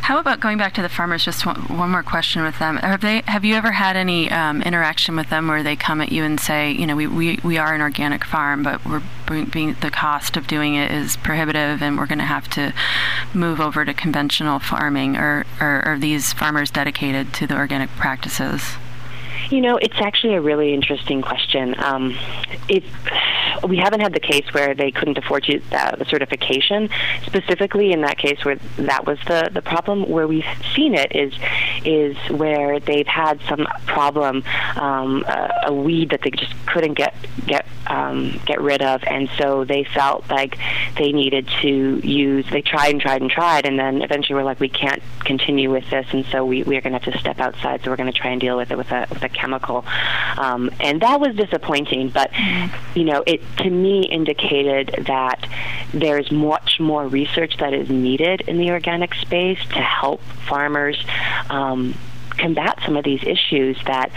How 0.03 0.19
about 0.19 0.41
going 0.41 0.59
back 0.59 0.75
to 0.75 0.83
the 0.83 0.89
farmers? 0.89 1.25
Just 1.25 1.47
one, 1.47 1.57
one 1.69 1.91
more 1.91 2.03
question 2.03 2.43
with 2.43 2.59
them. 2.59 2.79
Have 2.79 3.01
they? 3.01 3.23
Have 3.27 3.45
you 3.45 3.55
ever 3.55 3.71
had 3.71 3.97
any 3.97 4.31
um, 4.31 4.61
interaction 4.63 5.15
with 5.15 5.31
them 5.31 5.47
where 5.47 5.63
they 5.63 5.77
come 5.77 6.01
at 6.01 6.11
you 6.11 6.25
and 6.25 6.41
say, 6.41 6.73
you 6.73 6.87
know, 6.87 6.97
we, 6.97 7.07
we, 7.07 7.39
we 7.45 7.59
are 7.59 7.75
an 7.75 7.81
organic 7.81 8.25
farm, 8.25 8.63
but 8.63 8.85
we're 8.85 9.03
being 9.45 9.75
the 9.75 9.91
cost 9.91 10.37
of 10.37 10.47
doing 10.47 10.75
it 10.75 10.91
is 10.91 11.17
prohibitive, 11.17 11.83
and 11.83 11.97
we're 11.97 12.07
going 12.07 12.19
to 12.19 12.25
have 12.25 12.49
to 12.51 12.75
move 13.33 13.61
over 13.61 13.85
to 13.85 13.95
conventional 13.95 14.59
farming, 14.59 15.17
or, 15.17 15.47
or 15.61 15.92
these 15.99 16.33
farmers 16.33 16.71
dedicated 16.71 17.33
to 17.35 17.47
the 17.47 17.57
organic 17.57 17.91
practices? 17.91 18.63
You 19.51 19.61
know, 19.61 19.77
it's 19.77 19.99
actually 19.99 20.35
a 20.35 20.41
really 20.41 20.73
interesting 20.73 21.21
question. 21.21 21.75
Um, 21.79 22.17
it, 22.69 22.85
we 23.69 23.77
haven't 23.77 24.01
had 24.01 24.13
the 24.13 24.21
case 24.21 24.45
where 24.53 24.75
they 24.75 24.91
couldn't 24.91 25.19
afford 25.19 25.45
uh, 25.73 25.97
the 25.97 26.05
certification. 26.05 26.89
Specifically, 27.25 27.93
in 27.93 28.01
that 28.03 28.19
case 28.19 28.45
where 28.45 28.57
that 28.77 29.07
was 29.07 29.19
the, 29.27 29.51
the 29.53 29.63
problem, 29.63 30.09
where 30.09 30.27
we've 30.27 30.45
seen 30.75 30.95
it 30.95 31.15
is 31.15 31.33
is 31.85 32.17
where 32.31 32.81
they've 32.81 33.07
had 33.07 33.41
some 33.49 33.67
problem, 33.87 34.45
um, 34.77 35.25
a, 35.27 35.51
a 35.67 35.75
weed 35.75 36.11
that 36.11 36.23
they 36.23 36.31
just 36.31 36.55
couldn't 36.67 36.95
get 36.95 37.15
get 37.47 37.67
um, 37.87 38.41
get 38.47 38.61
rid 38.61 38.83
of, 38.83 39.03
and 39.05 39.29
so 39.39 39.65
they 39.65 39.85
felt 39.85 40.29
like 40.31 40.59
they 40.97 41.13
needed 41.13 41.49
to 41.63 42.01
use. 42.07 42.47
They 42.51 42.63
tried 42.63 42.93
and 42.93 43.01
tried 43.01 43.23
and 43.23 43.31
tried, 43.31 43.67
and 43.67 43.79
then 43.79 44.03
eventually 44.03 44.35
we're 44.37 44.45
like, 44.45 44.61
we 44.61 44.69
can't 44.69 45.03
continue 45.21 45.71
with 45.71 45.89
this, 45.91 46.07
and 46.13 46.25
so 46.27 46.45
we, 46.45 46.63
we 46.63 46.77
are 46.77 46.81
going 46.81 46.93
to 46.93 46.99
have 46.99 47.13
to 47.13 47.19
step 47.19 47.41
outside. 47.41 47.83
So 47.83 47.91
we're 47.91 47.97
going 47.97 48.13
to 48.13 48.19
try 48.19 48.31
and 48.31 48.41
deal 48.41 48.57
with 48.57 48.71
it 48.71 48.79
with 48.79 48.91
a 48.91 49.07
with 49.11 49.23
a 49.23 49.29
chemical, 49.29 49.85
um, 50.39 50.71
and 50.81 51.03
that 51.03 51.21
was 51.21 51.35
disappointing. 51.37 52.11
But 52.11 52.31
mm-hmm. 52.33 52.99
you 52.99 53.05
know, 53.05 53.23
it 53.27 53.43
to 53.59 53.71
me 53.71 54.03
indicated 54.03 55.05
that 55.07 55.49
there's 55.93 56.31
much 56.31 56.81
more 56.81 57.07
research 57.07 57.57
that 57.59 57.75
is 57.75 57.91
needed 57.91 58.43
in 58.43 58.59
the 58.59 58.71
organic 58.71 59.15
space 59.15 59.61
to 59.71 59.81
help 59.81 60.21
farmers. 60.47 61.03
Um, 61.51 61.95
combat 62.31 62.79
some 62.85 62.97
of 62.97 63.05
these 63.05 63.23
issues 63.25 63.77
that, 63.85 64.11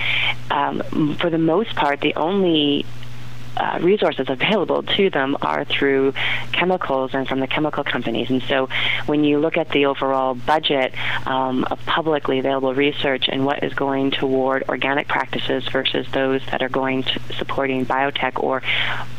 um, 0.49 1.15
for 1.19 1.29
the 1.29 1.37
most 1.37 1.75
part, 1.75 1.99
the 2.01 2.15
only 2.15 2.85
uh, 3.57 3.79
resources 3.81 4.27
available 4.29 4.83
to 4.83 5.09
them 5.09 5.37
are 5.41 5.65
through 5.65 6.13
chemicals 6.51 7.13
and 7.13 7.27
from 7.27 7.39
the 7.39 7.47
chemical 7.47 7.83
companies. 7.83 8.29
And 8.29 8.41
so 8.43 8.69
when 9.05 9.23
you 9.23 9.39
look 9.39 9.57
at 9.57 9.69
the 9.69 9.85
overall 9.85 10.35
budget 10.35 10.93
um, 11.27 11.63
of 11.65 11.79
publicly 11.85 12.39
available 12.39 12.73
research 12.73 13.25
and 13.27 13.45
what 13.45 13.63
is 13.63 13.73
going 13.73 14.11
toward 14.11 14.63
organic 14.69 15.07
practices 15.07 15.67
versus 15.69 16.07
those 16.11 16.45
that 16.47 16.61
are 16.61 16.69
going 16.69 17.03
to 17.03 17.19
supporting 17.37 17.85
biotech 17.85 18.41
or 18.41 18.61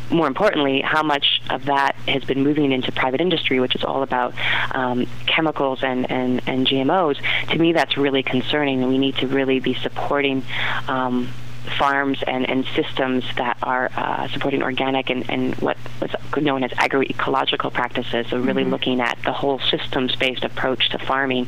more 0.09 0.27
importantly, 0.27 0.81
how 0.81 1.03
much 1.03 1.41
of 1.49 1.65
that 1.65 1.95
has 2.07 2.23
been 2.23 2.43
moving 2.43 2.71
into 2.71 2.91
private 2.91 3.19
industry, 3.19 3.59
which 3.59 3.75
is 3.75 3.83
all 3.83 4.03
about 4.03 4.33
um, 4.73 5.05
chemicals 5.25 5.83
and, 5.83 6.09
and, 6.09 6.41
and 6.47 6.65
GMOs, 6.65 7.17
to 7.49 7.57
me 7.57 7.73
that's 7.73 7.97
really 7.97 8.23
concerning, 8.23 8.81
and 8.81 8.89
we 8.89 8.97
need 8.97 9.15
to 9.17 9.27
really 9.27 9.59
be 9.59 9.73
supporting 9.73 10.43
um, 10.87 11.29
farms 11.69 12.23
and, 12.25 12.49
and 12.49 12.65
systems 12.75 13.23
that 13.35 13.57
are 13.63 13.89
uh, 13.95 14.27
supporting 14.29 14.63
organic 14.63 15.09
and, 15.09 15.29
and 15.29 15.55
what 15.55 15.77
was 16.01 16.11
known 16.41 16.63
as 16.63 16.71
agroecological 16.71 17.71
practices. 17.73 18.27
So 18.29 18.39
really 18.39 18.63
mm-hmm. 18.63 18.71
looking 18.71 19.01
at 19.01 19.17
the 19.23 19.33
whole 19.33 19.59
systems-based 19.59 20.43
approach 20.43 20.89
to 20.89 20.99
farming. 20.99 21.47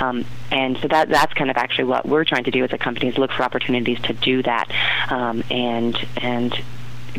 Um, 0.00 0.24
and 0.50 0.78
so 0.78 0.88
that 0.88 1.08
that's 1.08 1.34
kind 1.34 1.50
of 1.50 1.56
actually 1.56 1.84
what 1.84 2.06
we're 2.06 2.24
trying 2.24 2.44
to 2.44 2.50
do 2.50 2.64
as 2.64 2.72
a 2.72 2.78
company 2.78 3.08
is 3.08 3.18
look 3.18 3.32
for 3.32 3.42
opportunities 3.42 4.00
to 4.02 4.12
do 4.12 4.42
that 4.42 4.70
um, 5.10 5.42
and 5.50 5.96
and 6.16 6.54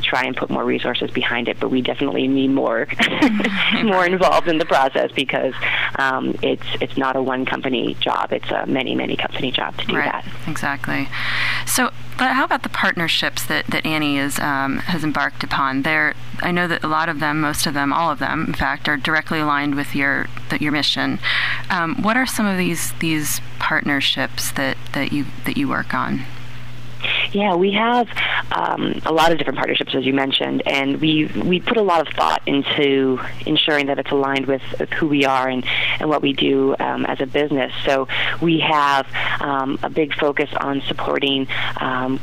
try 0.01 0.23
and 0.23 0.35
put 0.35 0.49
more 0.49 0.63
resources 0.63 1.11
behind 1.11 1.47
it, 1.47 1.59
but 1.59 1.69
we 1.69 1.81
definitely 1.81 2.27
need 2.27 2.49
more 2.49 2.87
more 3.83 4.05
involved 4.05 4.47
in 4.47 4.57
the 4.57 4.65
process 4.65 5.11
because 5.11 5.53
um, 5.97 6.35
it's 6.41 6.65
it's 6.81 6.97
not 6.97 7.15
a 7.15 7.21
one 7.21 7.45
company 7.45 7.95
job; 7.99 8.31
it's 8.31 8.49
a 8.51 8.65
many 8.65 8.95
many 8.95 9.15
company 9.15 9.51
job 9.51 9.77
to 9.77 9.85
do 9.87 9.95
right. 9.95 10.11
that. 10.11 10.25
Exactly. 10.47 11.07
So, 11.65 11.91
but 12.17 12.33
how 12.33 12.45
about 12.45 12.63
the 12.63 12.69
partnerships 12.69 13.45
that, 13.45 13.67
that 13.67 13.85
Annie 13.85 14.17
is 14.17 14.39
um, 14.39 14.77
has 14.77 15.03
embarked 15.03 15.43
upon? 15.43 15.81
There, 15.81 16.13
I 16.41 16.51
know 16.51 16.67
that 16.67 16.83
a 16.83 16.87
lot 16.87 17.09
of 17.09 17.19
them, 17.19 17.41
most 17.41 17.65
of 17.65 17.73
them, 17.73 17.91
all 17.91 18.11
of 18.11 18.19
them, 18.19 18.45
in 18.47 18.53
fact, 18.53 18.87
are 18.87 18.97
directly 18.97 19.39
aligned 19.39 19.75
with 19.75 19.95
your 19.95 20.27
the, 20.49 20.61
your 20.61 20.71
mission. 20.71 21.19
Um, 21.69 22.01
what 22.01 22.17
are 22.17 22.25
some 22.25 22.45
of 22.45 22.57
these 22.57 22.93
these 22.99 23.41
partnerships 23.59 24.51
that, 24.51 24.77
that 24.93 25.11
you 25.11 25.25
that 25.45 25.57
you 25.57 25.67
work 25.67 25.93
on? 25.93 26.21
Yeah, 27.35 27.55
we 27.55 27.73
have 27.73 28.07
um, 28.53 29.01
a 29.05 29.11
lot 29.11 29.33
of 29.33 29.37
different 29.37 29.57
partnerships, 29.57 29.93
as 29.93 30.05
you 30.05 30.13
mentioned, 30.13 30.63
and 30.65 31.01
we 31.01 31.25
we 31.25 31.59
put 31.59 31.75
a 31.75 31.81
lot 31.81 32.07
of 32.07 32.13
thought 32.13 32.41
into 32.45 33.19
ensuring 33.45 33.87
that 33.87 33.99
it's 33.99 34.09
aligned 34.09 34.45
with, 34.45 34.61
who 34.93 35.07
we 35.07 35.25
are 35.25 35.49
and, 35.49 35.65
and 35.99 36.07
what 36.07 36.21
we 36.21 36.31
do 36.31 36.77
um, 36.79 37.05
as 37.05 37.19
a 37.19 37.25
business. 37.25 37.73
So 37.83 38.07
we 38.41 38.61
have 38.61 39.05
um, 39.41 39.77
a 39.83 39.89
big 39.89 40.13
focus 40.13 40.49
on 40.61 40.81
supporting 40.87 41.49
um, 41.81 42.21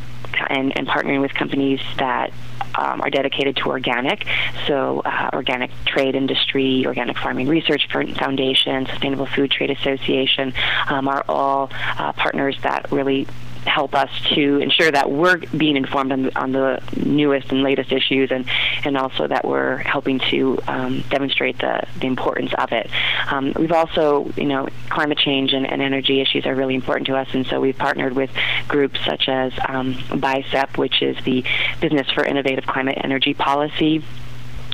and, 0.49 0.75
and 0.79 0.89
partnering 0.89 1.21
with 1.21 1.35
companies 1.35 1.81
that 1.99 2.33
um, 2.75 3.03
are 3.03 3.11
dedicated 3.11 3.57
to 3.57 3.67
organic. 3.67 4.27
So, 4.67 5.03
uh, 5.05 5.29
Organic 5.35 5.71
Trade 5.85 6.15
Industry, 6.15 6.87
Organic 6.87 7.19
Farming 7.19 7.49
Research 7.49 7.87
Foundation, 7.93 8.87
Sustainable 8.87 9.27
Food 9.27 9.51
Trade 9.51 9.73
Association 9.73 10.55
um, 10.89 11.07
are 11.07 11.23
all 11.29 11.71
uh, 11.99 12.15
partners 12.15 12.57
that 12.63 12.91
really 12.91 13.27
help 13.67 13.95
us 13.95 14.11
to 14.35 14.59
ensure 14.59 14.91
that 14.91 15.11
we're 15.11 15.39
being 15.57 15.77
informed 15.77 16.13
on 16.13 16.23
the, 16.23 16.39
on 16.39 16.53
the 16.53 16.83
newest 16.97 17.51
and 17.51 17.63
latest 17.63 17.93
issues 17.93 18.31
and, 18.31 18.49
and 18.85 18.97
also 18.97 19.27
that 19.27 19.45
we're 19.45 19.77
helping 19.79 20.19
to 20.19 20.59
um, 20.67 21.03
demonstrate 21.11 21.59
the, 21.59 21.83
the 22.01 22.07
importance 22.07 22.53
of 22.59 22.73
it. 22.73 22.91
Um, 23.29 23.53
we've 23.57 23.73
also, 23.73 24.31
you 24.37 24.47
know, 24.47 24.69
climate 24.89 25.19
change 25.19 25.53
and, 25.53 25.67
and, 25.67 25.83
energy 25.83 26.21
issues 26.21 26.47
are 26.47 26.55
really 26.55 26.77
important 26.77 27.09
to 27.09 27.17
us, 27.17 27.27
and 27.35 27.45
so 27.47 27.61
we've 27.61 27.77
partnered 27.77 28.15
with 28.15 28.31
groups 28.69 29.01
such 29.05 29.29
as 29.29 29.53
um, 29.69 29.95
BICEP, 29.95 30.79
which 30.79 31.03
is 31.03 31.17
the 31.25 31.45
Business 31.81 32.09
for 32.11 32.25
Innovative 32.25 32.67
Climate 32.67 32.99
Energy 33.03 33.35
Policy 33.35 34.05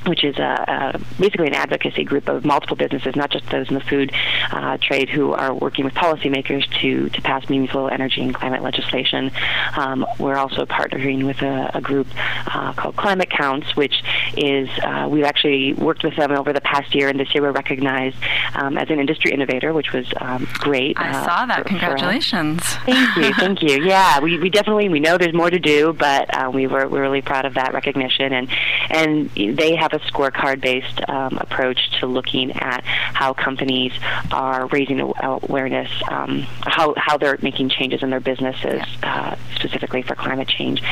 which 0.08 0.24
is 0.24 0.38
a, 0.38 0.94
a, 0.94 0.98
basically 1.20 1.46
an 1.46 1.54
advocacy 1.54 2.04
group 2.04 2.28
of 2.28 2.44
multiple 2.44 2.76
businesses, 2.76 3.14
not 3.14 3.30
just 3.30 3.48
those 3.50 3.68
in 3.68 3.74
the 3.74 3.80
food 3.80 4.12
uh, 4.52 4.78
trade, 4.78 5.08
who 5.08 5.32
are 5.32 5.54
working 5.54 5.84
with 5.84 5.94
policymakers 5.94 6.66
to, 6.80 7.08
to 7.10 7.22
pass 7.22 7.48
meaningful 7.48 7.88
energy 7.88 8.22
and 8.22 8.34
climate 8.34 8.62
legislation. 8.62 9.30
Um, 9.76 10.06
we're 10.18 10.36
also 10.36 10.64
partnering 10.64 11.26
with 11.26 11.42
a, 11.42 11.70
a 11.74 11.80
group 11.80 12.06
uh, 12.46 12.72
called 12.72 12.96
Climate 12.96 13.30
Counts, 13.30 13.76
which 13.76 14.02
is 14.36 14.68
uh, 14.82 15.06
we've 15.10 15.24
actually 15.24 15.74
worked 15.74 16.02
with 16.02 16.16
them 16.16 16.32
over 16.32 16.52
the 16.52 16.60
past 16.60 16.94
year, 16.94 17.08
and 17.08 17.20
this 17.20 17.34
year 17.34 17.42
we're 17.42 17.52
recognized 17.52 18.16
um, 18.54 18.78
as 18.78 18.88
an 18.90 18.98
industry 18.98 19.32
innovator, 19.32 19.72
which 19.72 19.92
was 19.92 20.06
um, 20.20 20.48
great. 20.54 20.98
I 20.98 21.10
uh, 21.10 21.24
saw 21.24 21.46
that. 21.46 21.62
For, 21.62 21.68
Congratulations! 21.68 22.64
For 22.64 22.84
thank 22.86 23.16
you, 23.16 23.34
thank 23.38 23.62
you. 23.62 23.84
Yeah, 23.84 24.20
we, 24.20 24.38
we 24.38 24.48
definitely 24.48 24.88
we 24.88 25.00
know 25.00 25.18
there's 25.18 25.34
more 25.34 25.50
to 25.50 25.58
do, 25.58 25.92
but 25.92 26.34
uh, 26.34 26.50
we 26.50 26.66
were 26.66 26.88
we're 26.88 27.02
really 27.02 27.22
proud 27.22 27.44
of 27.44 27.54
that 27.54 27.74
recognition, 27.74 28.32
and 28.32 28.48
and 28.90 29.30
they 29.34 29.74
have 29.74 29.88
have 29.90 29.97
a 29.98 30.10
scorecard-based 30.10 31.08
um, 31.08 31.38
approach 31.38 31.90
to 32.00 32.06
looking 32.06 32.52
at 32.52 32.84
how 32.84 33.32
companies 33.32 33.92
are 34.32 34.66
raising 34.68 35.00
awareness, 35.00 35.90
um, 36.10 36.40
how 36.60 36.94
how 36.96 37.16
they're 37.16 37.38
making 37.42 37.68
changes 37.68 38.02
in 38.02 38.10
their 38.10 38.20
businesses, 38.20 38.82
uh, 39.02 39.36
specifically 39.54 40.02
for 40.02 40.14
climate 40.14 40.48
change. 40.48 40.82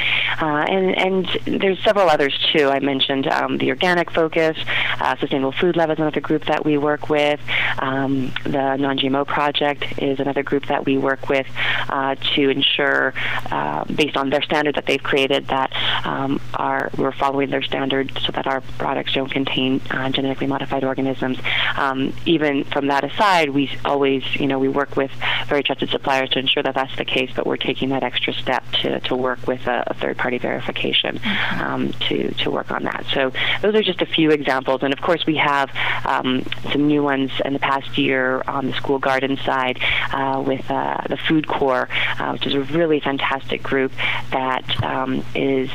Uh, 0.40 0.64
and 0.68 0.96
and 0.98 1.60
there's 1.60 1.82
several 1.82 2.08
others 2.08 2.36
too. 2.52 2.68
I 2.68 2.80
mentioned 2.80 3.26
um, 3.28 3.58
the 3.58 3.70
organic 3.70 4.10
focus, 4.10 4.56
uh, 5.00 5.16
Sustainable 5.16 5.52
Food 5.52 5.76
Lab 5.76 5.90
is 5.90 5.98
another 5.98 6.20
group 6.20 6.44
that 6.46 6.64
we 6.64 6.78
work 6.78 7.08
with. 7.08 7.40
Um, 7.78 8.32
the 8.44 8.76
Non-GMO 8.76 9.26
Project 9.26 9.84
is 9.98 10.20
another 10.20 10.42
group 10.42 10.66
that 10.66 10.84
we 10.84 10.98
work 10.98 11.28
with 11.28 11.46
uh, 11.88 12.14
to 12.34 12.48
ensure, 12.48 13.14
uh, 13.50 13.84
based 13.84 14.16
on 14.16 14.30
their 14.30 14.42
standard 14.42 14.74
that 14.76 14.86
they've 14.86 15.02
created, 15.02 15.48
that 15.48 15.72
um, 16.06 16.40
our 16.54 16.90
we're 16.96 17.12
following 17.12 17.50
their 17.50 17.62
standards 17.62 18.10
so 18.24 18.32
that 18.32 18.46
our 18.46 18.60
products 18.78 19.12
don't 19.12 19.30
contain 19.30 19.80
uh, 19.90 20.08
genetically 20.10 20.46
modified 20.46 20.84
organisms. 20.84 21.38
Um, 21.76 22.14
even 22.24 22.64
from 22.64 22.88
that 22.88 23.04
aside, 23.04 23.50
we 23.50 23.70
always, 23.84 24.22
you 24.36 24.46
know, 24.46 24.58
we 24.58 24.68
work 24.68 24.96
with 24.96 25.10
very 25.48 25.62
trusted 25.62 25.90
suppliers 25.90 26.30
to 26.30 26.38
ensure 26.38 26.62
that 26.62 26.74
that's 26.74 26.96
the 26.96 27.04
case, 27.04 27.30
but 27.34 27.46
we're 27.46 27.56
taking 27.56 27.90
that 27.90 28.02
extra 28.02 28.32
step 28.32 28.64
to, 28.82 29.00
to 29.00 29.14
work 29.14 29.46
with 29.46 29.66
a, 29.66 29.84
a 29.88 29.94
third-party 29.94 30.38
verification 30.38 31.20
um, 31.60 31.92
to, 32.08 32.32
to 32.34 32.50
work 32.50 32.70
on 32.70 32.84
that. 32.84 33.04
So 33.12 33.32
those 33.62 33.74
are 33.74 33.82
just 33.82 34.00
a 34.00 34.06
few 34.06 34.30
examples. 34.30 34.82
And 34.86 34.94
of 34.94 35.00
course, 35.02 35.26
we 35.26 35.36
have 35.36 35.70
um, 36.06 36.46
some 36.72 36.86
new 36.86 37.02
ones 37.02 37.30
in 37.44 37.52
the 37.52 37.58
past 37.58 37.98
year 37.98 38.42
on 38.46 38.66
the 38.66 38.72
school 38.72 38.98
garden 38.98 39.36
side 39.38 39.78
uh, 40.12 40.42
with 40.46 40.70
uh, 40.70 41.02
the 41.08 41.16
FoodCorps, 41.16 41.88
uh, 42.20 42.30
which 42.32 42.46
is 42.46 42.54
a 42.54 42.60
really 42.60 43.00
fantastic 43.00 43.62
group 43.62 43.92
that 44.30 44.82
um, 44.82 45.24
is 45.34 45.70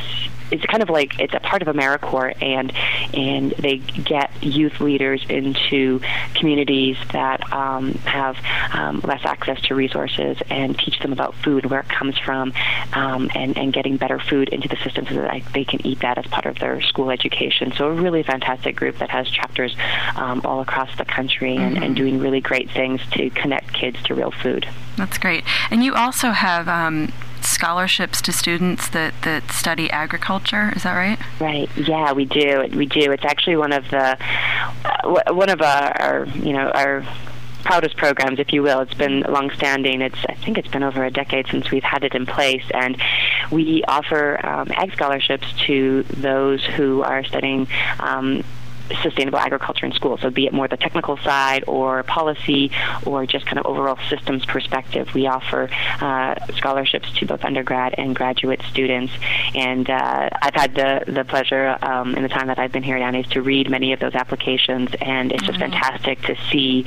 it's 0.52 0.66
kind 0.66 0.84
of 0.84 0.90
like 0.90 1.20
it's 1.20 1.34
a 1.34 1.40
part 1.40 1.62
of 1.62 1.68
AmeriCorps, 1.68 2.42
and 2.42 2.74
and 3.14 3.52
they 3.52 3.78
get 3.78 4.32
youth 4.44 4.80
leaders 4.80 5.26
into 5.30 6.02
communities 6.36 6.98
that 7.14 7.52
um, 7.54 7.94
have 8.06 8.38
um, 8.74 9.00
less 9.02 9.22
access 9.26 9.62
to 9.64 9.76
resources 9.76 10.38
and 10.50 10.78
teach 10.78 11.00
them 11.00 11.14
about 11.14 11.36
food, 11.36 11.66
where 11.66 11.82
it 11.82 11.90
comes 11.90 12.18
from, 12.20 12.54
um, 12.94 13.30
and 13.36 13.58
and 13.58 13.74
getting 13.74 13.98
better 13.98 14.20
food 14.20 14.50
into 14.50 14.68
the 14.68 14.78
system 14.78 15.06
so 15.08 15.16
that 15.16 15.42
they 15.54 15.64
can 15.64 15.86
eat 15.86 16.00
that 16.00 16.18
as 16.18 16.26
part 16.28 16.46
of 16.46 16.60
their 16.60 16.82
school 16.82 17.10
education. 17.10 17.74
So 17.78 17.88
a 17.88 17.94
really 17.94 18.24
fantastic 18.24 18.76
group 18.76 18.98
that 18.98 19.10
has 19.10 19.30
chapters 19.30 19.76
um, 20.16 20.42
all 20.46 20.62
across 20.62 20.96
the 20.98 21.06
country 21.06 21.56
and, 21.56 21.76
mm-hmm. 21.76 21.84
and 21.84 21.96
doing 21.96 22.20
really 22.20 22.42
great 22.42 22.70
things 22.72 23.02
to 23.12 23.30
connect 23.32 23.74
kids 23.74 24.02
to 24.04 24.16
real 24.16 24.32
food. 24.32 24.68
That's 24.98 25.18
great. 25.18 25.44
And 25.70 25.84
you 25.84 25.94
also 25.94 26.32
have 26.32 26.68
um, 26.68 27.12
scholarships 27.44 28.22
to 28.22 28.32
students 28.32 28.90
that, 28.90 29.14
that 29.24 29.52
study 29.52 29.90
agriculture. 29.90 30.72
Is 30.76 30.84
that 30.84 30.96
right? 30.96 31.20
Right. 31.40 31.70
Yeah, 31.78 32.14
we 32.14 32.26
do. 32.26 32.68
We 32.74 32.86
do. 32.86 33.12
It's 33.12 33.26
actually 33.26 33.58
one 33.58 33.74
of 33.74 33.90
the 33.90 34.18
uh, 34.86 35.34
one 35.34 35.50
of 35.50 35.62
our, 35.62 36.02
our 36.02 36.26
you 36.28 36.54
know 36.54 36.70
our 36.72 37.04
proudest 37.64 37.96
programs, 37.98 38.40
if 38.40 38.54
you 38.54 38.64
will. 38.64 38.80
It's 38.82 38.94
been 38.94 39.22
longstanding. 39.22 40.02
It's 40.02 40.18
I 40.28 40.36
think 40.36 40.58
it's 40.58 40.68
been 40.68 40.84
over 40.84 41.04
a 41.04 41.12
decade 41.12 41.48
since 41.48 41.72
we've 41.72 41.84
had 41.84 42.04
it 42.04 42.14
in 42.14 42.26
place, 42.26 42.64
and 42.74 43.02
we 43.52 43.84
offer 43.88 44.44
um, 44.46 44.70
ag 44.72 44.94
scholarships 44.94 45.52
to 45.66 46.04
those 46.04 46.64
who 46.66 47.02
are 47.04 47.24
studying. 47.24 47.68
Um, 48.00 48.44
sustainable 49.02 49.40
agriculture 49.40 49.86
in 49.86 49.92
school. 49.94 50.18
So, 50.18 50.30
be 50.30 50.46
it 50.46 50.54
more 50.54 50.68
the 50.68 50.78
technical 50.78 51.18
side 51.18 51.64
or 51.68 52.04
policy 52.04 52.72
or 53.06 53.26
just 53.26 53.46
kind 53.46 53.60
of 53.60 53.66
overall 53.66 53.98
systems 54.10 54.46
perspective, 54.46 55.14
we 55.14 55.28
offer 55.28 55.70
uh, 56.02 56.36
scholarships 56.56 57.12
to 57.20 57.26
both 57.26 57.44
undergrad 57.44 57.96
and 57.98 58.16
graduate 58.16 58.62
students. 58.70 59.14
And 59.56 59.90
uh, 59.90 60.30
I've 60.42 60.56
had 60.56 60.76
the, 60.76 61.04
the 61.12 61.24
pleasure 61.24 61.78
um, 61.82 62.16
in 62.16 62.24
the 62.24 62.30
time 62.30 62.48
that 62.48 62.60
I've 62.60 62.72
been 62.72 62.84
here 62.84 62.96
at 62.96 63.02
Annie's 63.02 63.28
to 63.30 63.42
read 63.42 63.70
many 63.70 63.94
of 63.94 64.00
those 64.00 64.16
applications, 64.16 64.90
and 65.02 65.32
it's 65.32 65.44
just 65.44 65.60
mm-hmm. 65.60 65.72
fantastic 65.72 66.22
to 66.24 66.36
see 66.52 66.86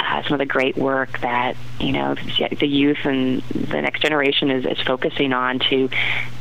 uh, 0.00 0.22
some 0.24 0.34
of 0.34 0.38
the 0.38 0.46
great 0.46 0.76
work 0.76 1.20
that 1.20 1.56
you 1.80 1.92
know 1.92 2.14
the 2.58 2.66
youth 2.66 3.04
and 3.04 3.42
the 3.42 3.80
next 3.80 4.00
generation 4.00 4.50
is, 4.50 4.64
is 4.66 4.80
focusing 4.80 5.32
on 5.32 5.58
to 5.58 5.88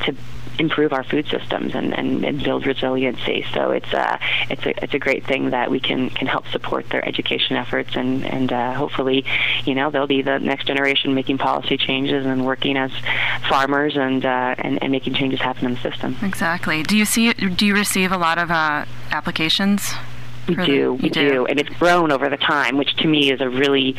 to 0.06 0.16
improve 0.60 0.94
our 0.94 1.04
food 1.04 1.28
systems 1.28 1.76
and, 1.76 1.98
and, 1.98 2.24
and 2.24 2.44
build 2.44 2.66
resiliency. 2.66 3.46
So 3.54 3.72
it's 3.72 3.92
a 3.94 4.14
uh, 4.14 4.18
it's 4.50 4.66
a 4.66 4.84
it's 4.84 4.94
a 4.94 5.00
great 5.00 5.26
thing 5.26 5.52
that 5.52 5.72
we 5.72 5.80
can 5.80 6.10
can 6.10 6.28
help 6.28 6.48
support 6.48 6.90
their 6.90 7.08
education 7.08 7.56
efforts 7.56 7.96
and 7.96 8.26
and 8.26 8.52
uh, 8.52 8.74
hopefully, 8.74 9.26
you 9.66 9.76
know, 9.76 9.92
they'll 9.92 10.08
be 10.08 10.22
the 10.22 10.40
next 10.40 10.68
generation 10.68 11.14
making 11.14 11.38
policy 11.38 11.78
changes 11.78 12.26
and 12.26 12.46
working 12.46 12.78
as 12.78 12.92
farmers 13.50 13.96
and 13.96 14.26
uh, 14.26 14.56
and, 14.58 14.82
and 14.82 14.92
making 14.92 15.14
changes 15.14 15.40
happen 15.40 15.66
in 15.66 15.74
the 15.76 15.80
system. 15.80 16.18
Exactly. 16.22 16.84
Do 16.84 16.98
you 16.98 17.06
see? 17.06 17.34
Do 17.34 17.66
you 17.66 17.74
receive 17.74 18.12
a 18.12 18.18
lot 18.18 18.38
of 18.38 18.52
uh, 18.52 18.86
applications? 19.12 19.94
We 20.48 20.56
do, 20.56 20.94
we 20.94 21.10
do. 21.10 21.30
do, 21.30 21.46
and 21.46 21.60
it's 21.60 21.70
grown 21.78 22.12
over 22.12 22.30
the 22.30 22.38
time, 22.38 22.78
which 22.78 22.96
to 22.98 23.08
me 23.08 23.32
is 23.32 23.42
a 23.42 23.50
really 23.50 23.96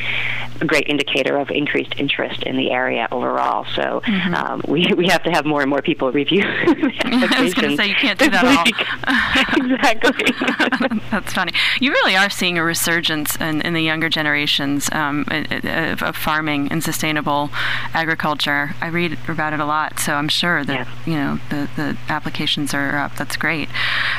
great 0.66 0.88
indicator 0.88 1.36
of 1.38 1.50
increased 1.50 1.94
interest 1.96 2.42
in 2.42 2.56
the 2.56 2.70
area 2.70 3.08
overall. 3.10 3.64
So 3.74 4.00
mm-hmm. 4.04 4.34
um, 4.34 4.62
we 4.66 4.86
we 4.96 5.08
have 5.08 5.22
to 5.24 5.30
have 5.30 5.44
more 5.44 5.60
and 5.60 5.70
more 5.70 5.82
people 5.82 6.10
review. 6.12 6.42
I 6.44 7.40
was 7.42 7.54
going 7.54 7.70
to 7.70 7.76
say 7.76 7.88
you 7.88 7.94
can't 7.94 8.18
do 8.18 8.30
that 8.30 8.44
all. 8.44 8.64
exactly. 9.64 11.00
That's 11.10 11.32
funny. 11.32 11.52
You 11.80 11.92
really 11.92 12.16
are 12.16 12.30
seeing 12.30 12.58
a 12.58 12.64
resurgence 12.64 13.36
in, 13.36 13.60
in 13.62 13.74
the 13.74 13.82
younger 13.82 14.08
generations 14.08 14.88
um, 14.92 15.24
of, 15.30 16.02
of, 16.02 16.16
farming 16.16 16.70
and 16.70 16.82
sustainable 16.82 17.50
agriculture. 17.94 18.74
I 18.80 18.88
read 18.88 19.18
about 19.28 19.52
it 19.52 19.60
a 19.60 19.64
lot, 19.64 19.98
so 19.98 20.14
I'm 20.14 20.28
sure 20.28 20.64
that 20.64 20.86
yeah. 20.86 20.88
you 21.06 21.14
know 21.14 21.38
the 21.50 21.68
the 21.76 21.98
applications 22.08 22.74
are 22.74 22.96
up. 22.98 23.16
That's 23.16 23.36
great. 23.36 23.68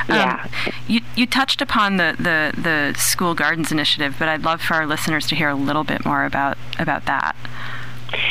Um, 0.08 0.16
yeah. 0.16 0.48
You 0.86 1.00
you 1.16 1.26
touched 1.26 1.62
upon 1.62 1.96
the 1.96 2.13
the, 2.18 2.52
the 2.56 2.94
school 2.98 3.34
gardens 3.34 3.72
initiative, 3.72 4.16
but 4.18 4.28
I'd 4.28 4.42
love 4.42 4.60
for 4.62 4.74
our 4.74 4.86
listeners 4.86 5.26
to 5.28 5.34
hear 5.34 5.48
a 5.48 5.54
little 5.54 5.84
bit 5.84 6.04
more 6.04 6.24
about 6.24 6.58
about 6.78 7.06
that. 7.06 7.36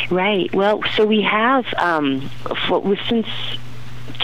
Right. 0.10 0.54
Well, 0.54 0.82
so 0.96 1.06
we 1.06 1.22
have 1.22 1.66
um, 1.78 2.30
since 3.10 3.28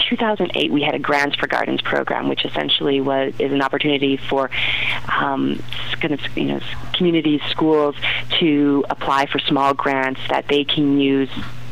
2008, 0.08 0.72
we 0.72 0.82
had 0.82 0.94
a 0.94 0.98
Grants 0.98 1.36
for 1.36 1.46
Gardens 1.46 1.80
program, 1.82 2.28
which 2.28 2.44
essentially 2.44 3.00
was 3.00 3.32
is 3.38 3.52
an 3.52 3.62
opportunity 3.62 4.16
for 4.16 4.50
um, 5.08 5.62
kind 6.00 6.14
of 6.14 6.20
you 6.36 6.44
know 6.44 6.60
communities, 6.94 7.40
schools 7.48 7.96
to 8.38 8.84
apply 8.90 9.26
for 9.26 9.38
small 9.38 9.74
grants 9.74 10.20
that 10.28 10.48
they 10.48 10.64
can 10.64 11.00
use 11.00 11.30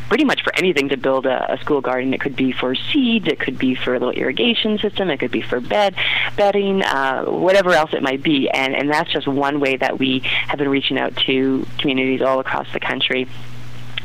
pretty 0.09 0.25
much 0.25 0.43
for 0.43 0.55
anything 0.57 0.89
to 0.89 0.97
build 0.97 1.27
a, 1.27 1.53
a 1.53 1.59
school 1.59 1.81
garden. 1.81 2.13
It 2.15 2.21
could 2.21 2.37
be 2.37 2.53
for 2.53 2.75
seeds, 2.75 3.29
it 3.29 3.39
could 3.39 3.59
be 3.59 3.75
for 3.75 3.95
a 3.95 3.99
little 3.99 4.15
irrigation 4.15 4.79
system, 4.79 5.11
it 5.11 5.19
could 5.19 5.31
be 5.31 5.43
for 5.43 5.61
bed 5.61 5.95
bedding, 6.37 6.83
uh, 6.83 7.25
whatever 7.25 7.71
else 7.71 7.93
it 7.93 8.03
might 8.03 8.23
be. 8.23 8.49
And 8.51 8.75
and 8.75 8.91
that's 8.91 9.11
just 9.11 9.27
one 9.29 9.61
way 9.61 9.77
that 9.77 9.99
we 9.99 10.21
have 10.21 10.59
been 10.59 10.69
reaching 10.69 10.99
out 10.99 11.17
to 11.27 11.67
communities 11.79 12.23
all 12.23 12.41
across 12.41 12.73
the 12.73 12.81
country. 12.81 13.29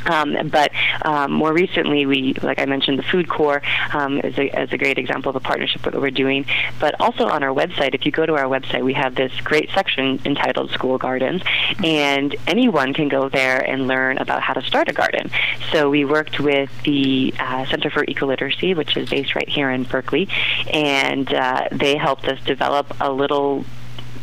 Um, 0.06 0.50
but 0.50 0.72
um, 1.04 1.32
more 1.32 1.54
recently, 1.54 2.06
we, 2.06 2.34
like 2.42 2.60
I 2.60 2.66
mentioned, 2.66 3.00
the 3.00 3.04
FoodCorps 3.04 3.96
um, 3.96 4.20
is, 4.20 4.38
a, 4.38 4.62
is 4.64 4.74
a 4.74 4.78
great 4.78 4.98
example 4.98 5.30
of 5.30 5.36
a 5.36 5.40
partnership 5.40 5.82
that 5.84 5.94
we're 5.94 6.12
doing. 6.12 6.46
But 6.80 7.00
also 7.00 7.28
on 7.28 7.44
our 7.44 7.54
website, 7.54 7.96
if 7.96 8.06
you 8.06 8.12
go 8.12 8.26
to 8.26 8.36
our 8.36 8.46
website, 8.46 8.84
we 8.84 8.94
have 8.94 9.16
this 9.16 9.32
great 9.42 9.70
section 9.72 10.20
entitled 10.26 10.72
School 10.72 10.98
Gardens, 10.98 11.42
and 11.84 12.36
anyone 12.48 12.94
can 12.94 13.10
go 13.10 13.30
there 13.30 13.60
and 13.60 13.88
learn 13.88 14.18
about 14.18 14.42
how 14.42 14.54
to 14.54 14.62
start 14.62 14.90
a 14.90 14.94
garden. 14.94 15.30
So 15.72 15.90
we 15.90 16.06
worked 16.06 16.40
with 16.40 16.70
the 16.84 17.34
uh, 17.40 17.66
Center 17.66 17.90
for 17.90 18.06
Ecoliteracy, 18.06 18.76
which 18.76 18.98
is 18.98 19.10
based 19.10 19.36
right 19.36 19.50
here 19.50 19.70
in 19.70 19.84
Berkeley, 19.84 20.28
and 20.72 21.32
uh, 21.34 21.68
they 21.72 21.98
helped 21.98 22.26
us 22.26 22.40
develop 22.44 22.94
a 23.00 23.12
little 23.12 23.66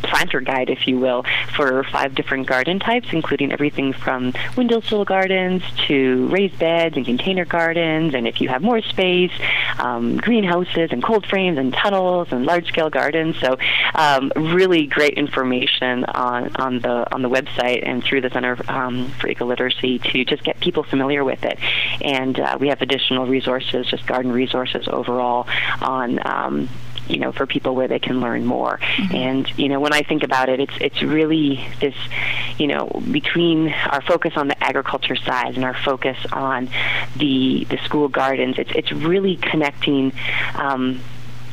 planter 0.03 0.41
guide, 0.41 0.69
if 0.69 0.87
you 0.87 0.99
will, 0.99 1.25
for 1.55 1.83
five 1.85 2.15
different 2.15 2.47
garden 2.47 2.79
types, 2.79 3.09
including 3.11 3.51
everything 3.51 3.93
from 3.93 4.33
windowsill 4.57 5.05
gardens 5.05 5.63
to 5.87 6.27
raised 6.27 6.57
beds 6.59 6.97
and 6.97 7.05
container 7.05 7.45
gardens, 7.45 8.13
and 8.13 8.27
if 8.27 8.41
you 8.41 8.49
have 8.49 8.61
more 8.61 8.81
space, 8.81 9.31
um, 9.79 10.17
greenhouses 10.17 10.89
and 10.91 11.03
cold 11.03 11.25
frames 11.25 11.57
and 11.57 11.73
tunnels 11.73 12.27
and 12.31 12.45
large-scale 12.45 12.89
gardens. 12.89 13.37
So, 13.39 13.57
um, 13.95 14.31
really 14.35 14.87
great 14.87 15.13
information 15.13 16.05
on 16.05 16.55
on 16.55 16.79
the 16.79 17.13
on 17.13 17.21
the 17.21 17.29
website 17.29 17.87
and 17.87 18.03
through 18.03 18.21
the 18.21 18.29
Center 18.29 18.57
um, 18.67 19.09
for 19.19 19.27
Ecoliteracy 19.27 20.01
to 20.11 20.25
just 20.25 20.43
get 20.43 20.59
people 20.59 20.83
familiar 20.83 21.23
with 21.23 21.43
it. 21.43 21.59
And 22.01 22.39
uh, 22.39 22.57
we 22.59 22.69
have 22.69 22.81
additional 22.81 23.25
resources, 23.25 23.87
just 23.87 24.05
garden 24.05 24.31
resources 24.31 24.87
overall 24.87 25.47
on 25.81 26.19
um, 26.25 26.69
you 27.11 27.19
know, 27.19 27.31
for 27.31 27.45
people 27.45 27.75
where 27.75 27.87
they 27.87 27.99
can 27.99 28.21
learn 28.21 28.45
more. 28.45 28.77
Mm-hmm. 28.77 29.15
And 29.15 29.59
you 29.59 29.69
know, 29.69 29.79
when 29.79 29.93
I 29.93 30.01
think 30.01 30.23
about 30.23 30.49
it, 30.49 30.59
it's 30.59 30.73
it's 30.79 31.01
really 31.03 31.67
this, 31.79 31.95
you 32.57 32.67
know, 32.67 32.87
between 33.11 33.69
our 33.69 34.01
focus 34.01 34.33
on 34.35 34.47
the 34.47 34.63
agriculture 34.63 35.15
side 35.15 35.55
and 35.55 35.63
our 35.63 35.75
focus 35.75 36.17
on 36.31 36.69
the 37.17 37.65
the 37.69 37.77
school 37.79 38.07
gardens, 38.07 38.57
it's 38.57 38.71
it's 38.73 38.91
really 38.91 39.35
connecting. 39.37 40.13
Um, 40.55 41.01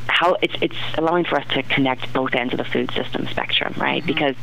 how 0.08 0.36
it's 0.42 0.54
it's 0.60 0.76
allowing 0.96 1.24
for 1.24 1.38
us 1.38 1.46
to 1.50 1.62
connect 1.62 2.12
both 2.12 2.34
ends 2.34 2.52
of 2.54 2.58
the 2.58 2.64
food 2.64 2.90
system 2.92 3.26
spectrum, 3.28 3.74
right? 3.76 4.02
Mm-hmm. 4.02 4.06
Because 4.06 4.36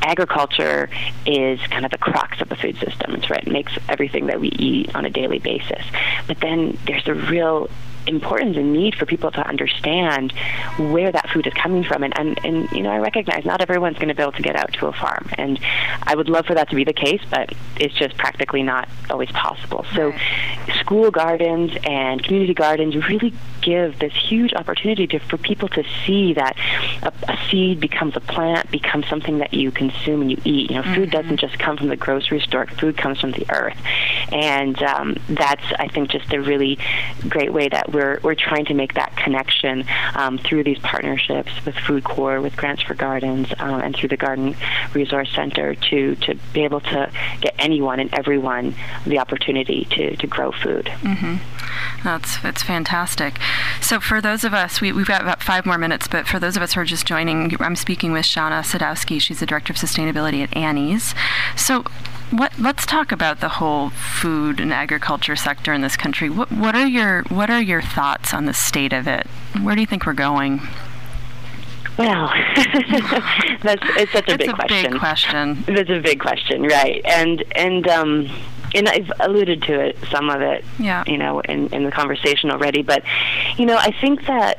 agriculture 0.00 0.88
is 1.26 1.60
kind 1.66 1.84
of 1.84 1.90
the 1.90 1.98
crux 1.98 2.40
of 2.40 2.48
the 2.48 2.56
food 2.56 2.78
system. 2.78 3.14
It's 3.14 3.28
right, 3.28 3.46
it 3.46 3.52
makes 3.52 3.76
everything 3.88 4.26
that 4.26 4.40
we 4.40 4.48
eat 4.48 4.94
on 4.94 5.04
a 5.04 5.10
daily 5.10 5.38
basis. 5.38 5.84
But 6.26 6.40
then 6.40 6.78
there's 6.86 7.06
a 7.08 7.14
real 7.14 7.68
importance 8.08 8.56
and 8.56 8.72
need 8.72 8.94
for 8.94 9.06
people 9.06 9.30
to 9.32 9.46
understand 9.46 10.32
where 10.78 11.12
that 11.12 11.28
food 11.30 11.46
is 11.46 11.52
coming 11.54 11.84
from. 11.84 12.02
And, 12.02 12.18
and, 12.18 12.40
and 12.44 12.70
you 12.72 12.82
know, 12.82 12.90
I 12.90 12.98
recognize 12.98 13.44
not 13.44 13.60
everyone's 13.60 13.96
going 13.96 14.08
to 14.08 14.14
be 14.14 14.22
able 14.22 14.32
to 14.32 14.42
get 14.42 14.56
out 14.56 14.72
to 14.74 14.86
a 14.86 14.92
farm. 14.92 15.28
And 15.36 15.58
I 16.02 16.14
would 16.14 16.28
love 16.28 16.46
for 16.46 16.54
that 16.54 16.70
to 16.70 16.76
be 16.76 16.84
the 16.84 16.92
case, 16.92 17.22
but 17.30 17.52
it's 17.76 17.94
just 17.94 18.16
practically 18.16 18.62
not 18.62 18.88
always 19.10 19.30
possible. 19.30 19.84
So 19.94 20.12
school 20.80 21.10
gardens 21.10 21.72
and 21.84 22.22
community 22.22 22.54
gardens 22.54 22.96
really 22.96 23.32
give 23.68 23.98
this 23.98 24.14
huge 24.14 24.54
opportunity 24.54 25.06
to, 25.06 25.18
for 25.18 25.36
people 25.36 25.68
to 25.68 25.84
see 26.06 26.32
that 26.32 26.56
a, 27.02 27.12
a, 27.28 27.38
seed 27.48 27.80
becomes 27.80 28.16
a 28.16 28.20
plant, 28.20 28.70
becomes 28.70 29.06
something 29.08 29.38
that 29.38 29.52
you 29.52 29.70
consume 29.70 30.22
and 30.22 30.30
you 30.30 30.40
eat. 30.44 30.70
You 30.70 30.76
know, 30.76 30.82
food 30.82 31.10
mm-hmm. 31.10 31.10
doesn't 31.10 31.36
just 31.38 31.58
come 31.58 31.76
from 31.76 31.88
the 31.88 31.96
grocery 31.96 32.40
store. 32.40 32.66
Food 32.66 32.96
comes 32.96 33.20
from 33.20 33.32
the 33.32 33.46
earth. 33.50 33.76
And 34.32 34.82
um, 34.82 35.16
that's, 35.28 35.64
I 35.78 35.88
think, 35.88 36.10
just 36.10 36.32
a 36.32 36.40
really 36.40 36.78
great 37.28 37.52
way 37.52 37.68
that 37.68 37.92
we're, 37.92 38.20
we're 38.22 38.34
trying 38.34 38.64
to 38.66 38.74
make 38.74 38.94
that 38.94 39.16
connection 39.16 39.84
um, 40.14 40.38
through 40.38 40.64
these 40.64 40.78
partnerships 40.78 41.52
with 41.64 41.74
FoodCorps, 41.74 42.42
with 42.42 42.56
Grants 42.56 42.82
for 42.82 42.94
Gardens, 42.94 43.48
um, 43.58 43.80
and 43.80 43.94
through 43.94 44.08
the 44.08 44.16
Garden 44.16 44.56
Resource 44.94 45.30
Center 45.34 45.74
to, 45.74 46.14
to 46.16 46.34
be 46.54 46.64
able 46.64 46.80
to 46.80 47.10
get 47.40 47.54
anyone 47.58 48.00
and 48.00 48.12
everyone 48.14 48.74
the 49.06 49.18
opportunity 49.18 49.86
to, 49.90 50.16
to 50.16 50.26
grow 50.26 50.52
food. 50.52 50.86
Mm-hmm. 50.86 51.36
That's, 52.04 52.38
that's 52.38 52.62
fantastic. 52.62 53.38
So, 53.80 54.00
for 54.00 54.20
those 54.20 54.44
of 54.44 54.54
us, 54.54 54.80
we, 54.80 54.88
have 54.88 55.06
got 55.06 55.22
about 55.22 55.42
five 55.42 55.66
more 55.66 55.78
minutes, 55.78 56.06
but 56.06 56.26
for 56.26 56.38
those 56.38 56.56
of 56.56 56.62
us 56.62 56.74
who 56.74 56.80
are 56.80 56.84
just 56.84 57.06
joining, 57.06 57.60
I'm 57.60 57.76
speaking 57.76 58.12
with 58.12 58.24
Shauna 58.24 58.62
Sadowski. 58.62 59.20
She's 59.20 59.40
the 59.40 59.46
Director 59.46 59.72
of 59.72 59.76
Sustainability 59.76 60.42
at 60.42 60.56
Annie's. 60.56 61.14
So, 61.56 61.84
what, 62.30 62.52
let's 62.58 62.84
talk 62.84 63.10
about 63.10 63.40
the 63.40 63.48
whole 63.48 63.90
food 63.90 64.60
and 64.60 64.72
agriculture 64.72 65.34
sector 65.34 65.72
in 65.72 65.80
this 65.80 65.96
country. 65.96 66.28
What, 66.28 66.52
what 66.52 66.74
are 66.74 66.86
your 66.86 67.22
What 67.24 67.50
are 67.50 67.62
your 67.62 67.82
thoughts 67.82 68.34
on 68.34 68.44
the 68.44 68.54
state 68.54 68.92
of 68.92 69.06
it? 69.06 69.26
Where 69.62 69.74
do 69.74 69.80
you 69.80 69.86
think 69.86 70.06
we're 70.06 70.12
going? 70.12 70.60
Well, 71.98 72.28
that's 73.62 73.82
it's 73.96 74.12
such 74.12 74.28
a 74.28 74.34
it's 74.34 74.36
big 74.36 74.50
a 74.50 74.52
question. 74.52 74.92
Big 74.92 75.00
question. 75.00 75.64
It's 75.66 75.90
a 75.90 76.00
big 76.00 76.20
question, 76.20 76.62
right? 76.62 77.02
And 77.04 77.42
and 77.56 77.88
um, 77.88 78.30
and 78.74 78.88
I've 78.88 79.10
alluded 79.20 79.62
to 79.62 79.80
it, 79.80 79.98
some 80.10 80.30
of 80.30 80.40
it, 80.40 80.64
yeah. 80.78 81.04
you 81.06 81.18
know, 81.18 81.40
in, 81.40 81.68
in 81.68 81.84
the 81.84 81.90
conversation 81.90 82.50
already. 82.50 82.82
But, 82.82 83.02
you 83.56 83.66
know, 83.66 83.76
I 83.76 83.92
think 84.00 84.26
that 84.26 84.58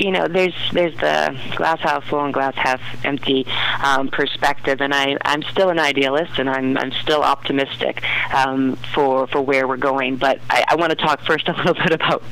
you 0.00 0.10
know, 0.10 0.26
there's 0.26 0.54
there's 0.72 0.94
the 0.96 1.36
glass 1.56 1.78
half 1.80 2.04
full 2.04 2.24
and 2.24 2.32
glass 2.32 2.54
half 2.56 2.80
empty 3.04 3.46
um, 3.84 4.08
perspective, 4.08 4.80
and 4.80 4.94
I 4.94 5.18
I'm 5.22 5.42
still 5.42 5.68
an 5.68 5.78
idealist, 5.78 6.38
and 6.38 6.48
I'm 6.48 6.78
I'm 6.78 6.90
still 6.90 7.22
optimistic 7.22 8.02
um, 8.34 8.76
for 8.94 9.26
for 9.26 9.42
where 9.42 9.68
we're 9.68 9.76
going. 9.76 10.16
But 10.16 10.40
I, 10.48 10.64
I 10.68 10.76
want 10.76 10.90
to 10.90 10.96
talk 10.96 11.20
first 11.20 11.48
a 11.48 11.52
little 11.56 11.74
bit 11.74 11.92
about 11.92 12.22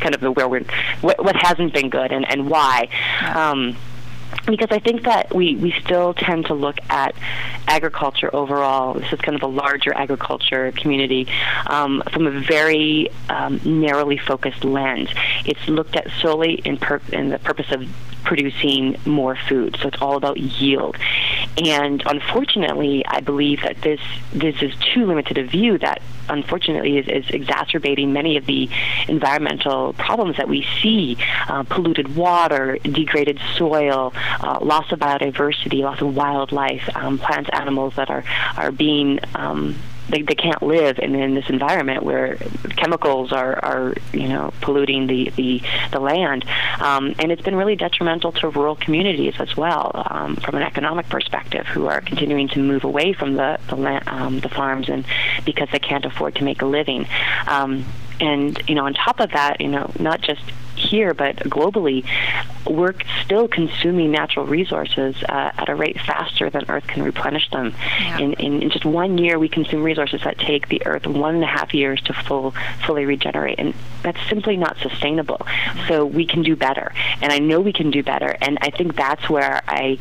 kind 0.00 0.14
of 0.14 0.22
the 0.22 0.32
where 0.32 0.48
we're 0.48 0.64
what 1.02 1.22
what 1.22 1.36
hasn't 1.36 1.74
been 1.74 1.90
good 1.90 2.12
and 2.12 2.28
and 2.30 2.48
why. 2.48 2.88
Um, 3.34 3.76
because 4.50 4.68
I 4.70 4.78
think 4.78 5.04
that 5.04 5.34
we, 5.34 5.56
we 5.56 5.72
still 5.84 6.14
tend 6.14 6.46
to 6.46 6.54
look 6.54 6.78
at 6.88 7.14
agriculture 7.66 8.34
overall. 8.34 8.94
This 8.94 9.12
is 9.12 9.20
kind 9.20 9.36
of 9.36 9.42
a 9.42 9.46
larger 9.46 9.94
agriculture 9.94 10.72
community 10.72 11.28
um, 11.66 12.02
from 12.12 12.26
a 12.26 12.40
very 12.40 13.10
um, 13.28 13.60
narrowly 13.64 14.18
focused 14.18 14.64
lens. 14.64 15.10
It's 15.44 15.68
looked 15.68 15.96
at 15.96 16.10
solely 16.20 16.54
in, 16.54 16.78
in 17.12 17.28
the 17.28 17.38
purpose 17.38 17.70
of 17.72 17.86
producing 18.24 18.96
more 19.06 19.36
food. 19.48 19.76
So 19.80 19.88
it's 19.88 20.00
all 20.02 20.16
about 20.16 20.38
yield. 20.38 20.96
And 21.56 22.02
unfortunately, 22.06 23.04
I 23.06 23.20
believe 23.20 23.62
that 23.62 23.80
this 23.80 24.00
this 24.32 24.62
is 24.62 24.72
too 24.94 25.06
limited 25.06 25.38
a 25.38 25.44
view 25.44 25.78
that 25.78 26.02
unfortunately 26.28 26.98
is, 26.98 27.08
is 27.08 27.30
exacerbating 27.30 28.12
many 28.12 28.36
of 28.36 28.46
the 28.46 28.68
environmental 29.08 29.92
problems 29.94 30.36
that 30.36 30.48
we 30.48 30.66
see: 30.80 31.16
uh, 31.48 31.64
polluted 31.64 32.14
water, 32.14 32.78
degraded 32.82 33.40
soil, 33.56 34.12
uh, 34.40 34.58
loss 34.60 34.90
of 34.92 35.00
biodiversity, 35.00 35.80
loss 35.80 36.00
of 36.00 36.14
wildlife, 36.14 36.88
um, 36.94 37.18
plants, 37.18 37.50
animals 37.52 37.94
that 37.96 38.10
are 38.10 38.24
are 38.56 38.70
being 38.70 39.18
um, 39.34 39.74
they, 40.08 40.22
they 40.22 40.34
can't 40.34 40.62
live 40.62 40.98
in, 40.98 41.14
in 41.14 41.34
this 41.34 41.48
environment 41.48 42.02
where 42.02 42.36
chemicals 42.76 43.32
are, 43.32 43.62
are 43.64 43.94
you 44.12 44.28
know 44.28 44.52
polluting 44.60 45.06
the 45.06 45.30
the, 45.30 45.62
the 45.92 46.00
land, 46.00 46.44
um, 46.80 47.14
and 47.18 47.30
it's 47.32 47.42
been 47.42 47.56
really 47.56 47.76
detrimental 47.76 48.32
to 48.32 48.48
rural 48.48 48.76
communities 48.76 49.34
as 49.38 49.56
well 49.56 49.92
um, 50.10 50.36
from 50.36 50.54
an 50.56 50.62
economic 50.62 51.08
perspective, 51.08 51.66
who 51.66 51.86
are 51.86 52.00
continuing 52.00 52.48
to 52.48 52.60
move 52.60 52.84
away 52.84 53.12
from 53.12 53.34
the 53.34 53.58
the, 53.68 53.76
land, 53.76 54.06
um, 54.08 54.40
the 54.40 54.48
farms 54.48 54.88
and 54.88 55.04
because 55.44 55.68
they 55.72 55.78
can't 55.78 56.04
afford 56.04 56.34
to 56.36 56.44
make 56.44 56.62
a 56.62 56.66
living. 56.66 57.06
Um, 57.46 57.84
and 58.20 58.60
you 58.68 58.74
know, 58.74 58.86
on 58.86 58.94
top 58.94 59.20
of 59.20 59.30
that, 59.32 59.60
you 59.60 59.68
know, 59.68 59.90
not 59.98 60.20
just 60.20 60.42
here, 60.78 61.12
but 61.12 61.36
globally, 61.36 62.04
we're 62.66 62.94
still 63.24 63.48
consuming 63.48 64.10
natural 64.10 64.46
resources 64.46 65.16
uh, 65.28 65.50
at 65.56 65.68
a 65.68 65.74
rate 65.74 66.00
faster 66.00 66.50
than 66.50 66.64
Earth 66.68 66.86
can 66.86 67.02
replenish 67.02 67.50
them. 67.50 67.74
Yeah. 68.00 68.18
In, 68.18 68.32
in, 68.34 68.62
in, 68.62 68.70
just 68.70 68.84
one 68.84 69.18
year, 69.18 69.38
we 69.38 69.48
consume 69.48 69.82
resources 69.82 70.22
that 70.24 70.38
take 70.38 70.68
the 70.68 70.86
Earth 70.86 71.06
one 71.06 71.34
and 71.34 71.44
a 71.44 71.48
half 71.48 71.74
years 71.74 72.00
to 72.02 72.12
full, 72.12 72.54
fully 72.86 73.04
regenerate, 73.06 73.58
and 73.58 73.74
that's 74.02 74.20
simply 74.28 74.56
not 74.56 74.76
sustainable. 74.78 75.46
So 75.88 76.06
we 76.06 76.26
can 76.26 76.42
do 76.42 76.56
better, 76.56 76.92
and 77.20 77.32
I 77.32 77.38
know 77.38 77.60
we 77.60 77.72
can 77.72 77.90
do 77.90 78.02
better, 78.02 78.36
and 78.40 78.58
I 78.60 78.70
think 78.70 78.94
that's 78.94 79.28
where 79.28 79.62
I 79.66 79.98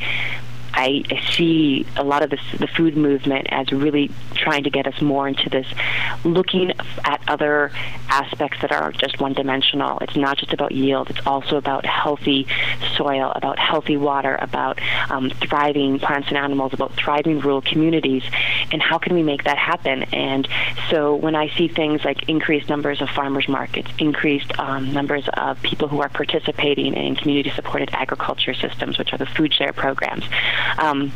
I, 0.77 1.03
see 1.31 1.85
a 1.95 2.03
lot 2.03 2.21
of 2.21 2.29
this, 2.29 2.39
the 2.57 2.67
food 2.67 2.95
movement 2.95 3.47
as 3.49 3.71
really 3.71 4.11
trying 4.35 4.63
to 4.63 4.69
get 4.69 4.85
us 4.85 5.01
more 5.01 5.27
into 5.27 5.49
this 5.49 5.65
looking 6.23 6.71
at 7.03 7.21
other 7.27 7.71
aspects 8.09 8.61
that 8.61 8.71
are 8.71 8.91
just 8.91 9.19
one 9.19 9.33
dimensional. 9.33 9.97
It's 9.99 10.15
not 10.15 10.37
just 10.37 10.53
about 10.53 10.71
yield, 10.71 11.09
it's 11.09 11.25
also 11.25 11.57
about 11.57 11.85
healthy 11.85 12.47
soil, 12.95 13.31
about 13.35 13.57
healthy 13.57 13.97
water, 13.97 14.37
about 14.39 14.79
um, 15.09 15.31
thriving 15.31 15.99
plants 15.99 16.27
and 16.29 16.37
animals, 16.37 16.73
about 16.73 16.93
thriving 16.95 17.39
rural 17.39 17.61
communities, 17.61 18.23
and 18.71 18.81
how 18.81 18.99
can 18.99 19.15
we 19.15 19.23
make 19.23 19.43
that 19.45 19.57
happen? 19.57 20.03
And 20.13 20.47
so 20.91 21.15
when 21.15 21.35
I 21.35 21.49
see 21.57 21.67
things 21.67 22.05
like 22.05 22.29
increased 22.29 22.69
numbers 22.69 23.01
of 23.01 23.09
farmers 23.09 23.47
markets, 23.47 23.89
increased 23.97 24.57
um, 24.59 24.93
numbers 24.93 25.27
of 25.33 25.61
people 25.63 25.87
who 25.87 26.01
are 26.01 26.09
participating 26.09 26.93
in 26.93 27.15
community 27.15 27.49
supported 27.49 27.89
agriculture 27.93 28.53
systems, 28.53 28.97
which 28.97 29.11
are 29.11 29.17
the 29.17 29.25
food 29.25 29.53
share 29.53 29.73
programs, 29.73 30.23
um, 30.77 31.11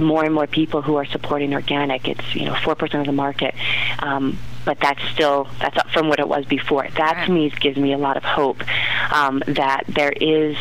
more 0.00 0.24
and 0.24 0.34
more 0.34 0.46
people 0.46 0.82
who 0.82 0.96
are 0.96 1.04
supporting 1.04 1.54
organic. 1.54 2.08
It's 2.08 2.34
you 2.34 2.46
know 2.46 2.56
four 2.64 2.74
percent 2.74 3.00
of 3.00 3.06
the 3.06 3.12
market, 3.12 3.54
um, 4.00 4.38
but 4.64 4.78
that's 4.80 5.02
still 5.10 5.48
that's 5.60 5.76
up 5.76 5.90
from 5.90 6.08
what 6.08 6.18
it 6.18 6.28
was 6.28 6.44
before. 6.46 6.88
That 6.96 7.16
right. 7.16 7.26
to 7.26 7.32
me 7.32 7.50
gives 7.50 7.76
me 7.76 7.92
a 7.92 7.98
lot 7.98 8.16
of 8.16 8.24
hope 8.24 8.62
um, 9.12 9.42
that 9.46 9.84
there 9.88 10.12
is 10.12 10.56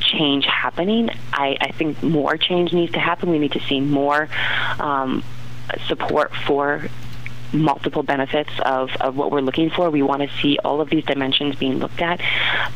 change 0.00 0.46
happening. 0.46 1.10
I, 1.32 1.56
I 1.60 1.72
think 1.72 2.02
more 2.02 2.36
change 2.36 2.72
needs 2.72 2.92
to 2.92 2.98
happen. 2.98 3.30
We 3.30 3.38
need 3.38 3.52
to 3.52 3.60
see 3.60 3.80
more 3.80 4.28
um, 4.78 5.22
support 5.86 6.34
for 6.34 6.88
multiple 7.52 8.02
benefits 8.02 8.50
of, 8.64 8.90
of 9.00 9.16
what 9.16 9.30
we're 9.30 9.40
looking 9.40 9.70
for. 9.70 9.90
We 9.90 10.02
want 10.02 10.22
to 10.22 10.28
see 10.38 10.58
all 10.64 10.80
of 10.80 10.90
these 10.90 11.04
dimensions 11.04 11.56
being 11.56 11.78
looked 11.78 12.00
at. 12.00 12.20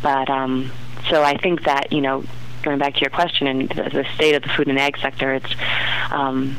But 0.03 0.29
um, 0.29 0.71
so 1.09 1.23
I 1.23 1.37
think 1.37 1.65
that, 1.65 1.93
you 1.93 2.01
know, 2.01 2.25
going 2.65 2.79
back 2.79 2.95
to 2.95 3.01
your 3.01 3.11
question 3.11 3.47
and 3.47 3.69
the, 3.69 3.83
the 3.91 4.07
state 4.15 4.35
of 4.35 4.43
the 4.43 4.49
food 4.49 4.69
and 4.69 4.79
ag 4.79 4.99
sector, 4.99 5.35
it's 5.35 5.55
um, 6.11 6.57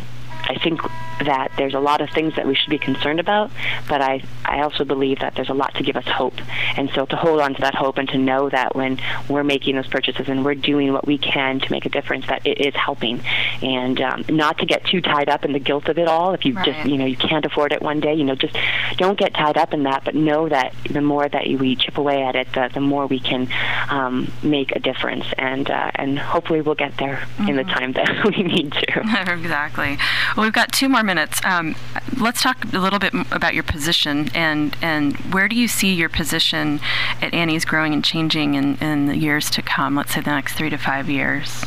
I 0.47 0.57
think 0.63 0.81
that 1.19 1.51
there's 1.57 1.73
a 1.73 1.79
lot 1.79 2.01
of 2.01 2.09
things 2.09 2.35
that 2.35 2.45
we 2.45 2.55
should 2.55 2.69
be 2.69 2.77
concerned 2.77 3.19
about, 3.19 3.51
but 3.87 4.01
I, 4.01 4.23
I 4.43 4.61
also 4.61 4.83
believe 4.83 5.19
that 5.19 5.35
there's 5.35 5.49
a 5.49 5.53
lot 5.53 5.73
to 5.75 5.83
give 5.83 5.95
us 5.95 6.05
hope. 6.05 6.35
And 6.77 6.89
so 6.93 7.05
to 7.05 7.15
hold 7.15 7.41
on 7.41 7.55
to 7.55 7.61
that 7.61 7.75
hope 7.75 7.97
and 7.97 8.07
to 8.09 8.17
know 8.17 8.49
that 8.49 8.75
when 8.75 8.99
we're 9.29 9.43
making 9.43 9.75
those 9.75 9.87
purchases 9.87 10.27
and 10.27 10.43
we're 10.43 10.55
doing 10.55 10.93
what 10.93 11.07
we 11.07 11.17
can 11.17 11.59
to 11.59 11.71
make 11.71 11.85
a 11.85 11.89
difference, 11.89 12.27
that 12.27 12.45
it 12.45 12.65
is 12.65 12.75
helping. 12.75 13.21
And 13.61 13.99
um, 14.01 14.25
not 14.29 14.57
to 14.59 14.65
get 14.65 14.85
too 14.85 15.01
tied 15.01 15.29
up 15.29 15.45
in 15.45 15.53
the 15.53 15.59
guilt 15.59 15.87
of 15.87 15.97
it 15.97 16.07
all. 16.07 16.33
If 16.33 16.45
you 16.45 16.53
right. 16.53 16.65
just, 16.65 16.89
you 16.89 16.97
know, 16.97 17.05
you 17.05 17.17
can't 17.17 17.45
afford 17.45 17.71
it 17.71 17.81
one 17.81 17.99
day, 17.99 18.13
you 18.13 18.23
know, 18.23 18.35
just 18.35 18.57
don't 18.97 19.17
get 19.17 19.33
tied 19.33 19.57
up 19.57 19.73
in 19.73 19.83
that, 19.83 20.03
but 20.03 20.15
know 20.15 20.49
that 20.49 20.73
the 20.89 21.01
more 21.01 21.27
that 21.27 21.47
we 21.47 21.75
chip 21.75 21.97
away 21.97 22.23
at 22.23 22.35
it, 22.35 22.47
the, 22.53 22.69
the 22.73 22.81
more 22.81 23.07
we 23.07 23.19
can 23.19 23.47
um, 23.89 24.31
make 24.43 24.75
a 24.75 24.79
difference. 24.79 25.25
And, 25.37 25.69
uh, 25.69 25.91
and 25.95 26.19
hopefully 26.19 26.61
we'll 26.61 26.75
get 26.75 26.97
there 26.97 27.17
mm-hmm. 27.17 27.49
in 27.49 27.55
the 27.55 27.63
mm-hmm. 27.63 27.71
time 27.71 27.93
that 27.93 28.25
we 28.37 28.43
need 28.43 28.73
to. 28.73 29.31
exactly. 29.31 29.97
Well, 30.35 30.45
we've 30.45 30.53
got 30.53 30.71
two 30.71 30.89
more 30.89 31.03
minutes. 31.05 31.39
Um, 31.45 31.75
let's 32.19 32.41
talk 32.41 32.65
a 32.73 32.79
little 32.79 32.99
bit 32.99 33.13
about 33.31 33.53
your 33.53 33.63
position 33.63 34.29
and 34.33 34.75
and 34.81 35.15
where 35.33 35.47
do 35.47 35.55
you 35.55 35.67
see 35.67 35.93
your 35.93 36.09
position 36.09 36.79
at 37.21 37.33
Annie's 37.33 37.65
growing 37.65 37.93
and 37.93 38.03
changing 38.03 38.55
in, 38.55 38.75
in 38.77 39.05
the 39.05 39.17
years 39.17 39.49
to 39.51 39.61
come? 39.61 39.95
Let's 39.95 40.13
say 40.13 40.21
the 40.21 40.31
next 40.31 40.53
three 40.53 40.69
to 40.69 40.77
five 40.77 41.09
years. 41.09 41.65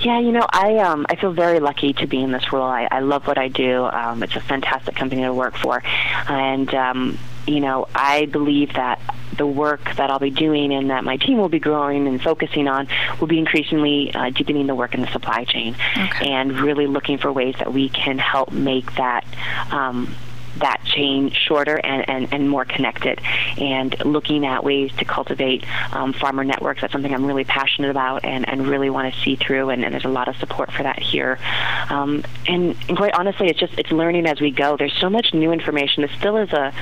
Yeah, 0.00 0.18
you 0.18 0.32
know, 0.32 0.46
I 0.50 0.78
um, 0.78 1.06
I 1.08 1.16
feel 1.16 1.32
very 1.32 1.60
lucky 1.60 1.92
to 1.94 2.06
be 2.06 2.22
in 2.22 2.32
this 2.32 2.52
role. 2.52 2.64
I, 2.64 2.88
I 2.90 3.00
love 3.00 3.26
what 3.26 3.38
I 3.38 3.48
do. 3.48 3.84
Um, 3.84 4.22
it's 4.22 4.34
a 4.34 4.40
fantastic 4.40 4.96
company 4.96 5.22
to 5.22 5.32
work 5.32 5.56
for, 5.56 5.82
and 6.28 6.74
um, 6.74 7.18
you 7.46 7.60
know, 7.60 7.88
I 7.94 8.26
believe 8.26 8.74
that 8.74 9.00
the 9.36 9.46
work 9.46 9.94
that 9.96 10.10
I'll 10.10 10.18
be 10.18 10.30
doing 10.30 10.72
and 10.72 10.90
that 10.90 11.04
my 11.04 11.16
team 11.16 11.38
will 11.38 11.48
be 11.48 11.58
growing 11.58 12.06
and 12.06 12.20
focusing 12.20 12.68
on 12.68 12.88
will 13.18 13.26
be 13.26 13.38
increasingly 13.38 14.12
uh, 14.14 14.30
deepening 14.30 14.66
the 14.66 14.74
work 14.74 14.94
in 14.94 15.00
the 15.00 15.08
supply 15.08 15.44
chain 15.44 15.74
okay. 15.96 16.30
and 16.30 16.60
really 16.60 16.86
looking 16.86 17.18
for 17.18 17.32
ways 17.32 17.54
that 17.58 17.72
we 17.72 17.88
can 17.88 18.18
help 18.18 18.52
make 18.52 18.94
that. 18.96 19.24
Um, 19.70 20.14
that 20.58 20.84
chain 20.84 21.30
shorter 21.30 21.76
and, 21.76 22.08
and, 22.10 22.32
and 22.32 22.50
more 22.50 22.66
connected 22.66 23.18
and 23.58 23.96
looking 24.04 24.44
at 24.44 24.62
ways 24.62 24.92
to 24.98 25.04
cultivate 25.06 25.64
um, 25.94 26.12
farmer 26.12 26.44
networks. 26.44 26.82
That's 26.82 26.92
something 26.92 27.12
I'm 27.12 27.24
really 27.24 27.44
passionate 27.44 27.90
about 27.90 28.24
and, 28.24 28.46
and 28.46 28.66
really 28.66 28.90
want 28.90 29.12
to 29.12 29.20
see 29.22 29.36
through 29.36 29.70
and, 29.70 29.82
and 29.82 29.94
there's 29.94 30.04
a 30.04 30.08
lot 30.08 30.28
of 30.28 30.36
support 30.36 30.70
for 30.70 30.82
that 30.82 30.98
here. 30.98 31.38
Um, 31.88 32.22
and, 32.46 32.76
and 32.86 32.96
quite 32.96 33.14
honestly, 33.14 33.48
it's 33.48 33.58
just 33.58 33.72
it's 33.78 33.90
learning 33.90 34.26
as 34.26 34.40
we 34.40 34.50
go. 34.50 34.76
There's 34.76 34.96
so 35.00 35.08
much 35.08 35.32
new 35.32 35.52
information. 35.52 36.02
This 36.02 36.12
still 36.18 36.36
is 36.36 36.52
a 36.52 36.74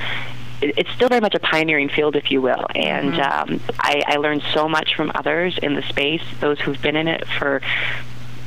it's 0.61 0.91
still 0.91 1.09
very 1.09 1.21
much 1.21 1.35
a 1.35 1.39
pioneering 1.39 1.89
field, 1.89 2.15
if 2.15 2.31
you 2.31 2.41
will. 2.41 2.65
And 2.75 3.13
mm-hmm. 3.13 3.53
um, 3.53 3.61
I, 3.79 4.03
I 4.05 4.15
learned 4.17 4.43
so 4.53 4.69
much 4.69 4.95
from 4.95 5.11
others 5.15 5.57
in 5.61 5.75
the 5.75 5.81
space, 5.83 6.23
those 6.39 6.59
who've 6.59 6.81
been 6.81 6.95
in 6.95 7.07
it 7.07 7.27
for 7.39 7.61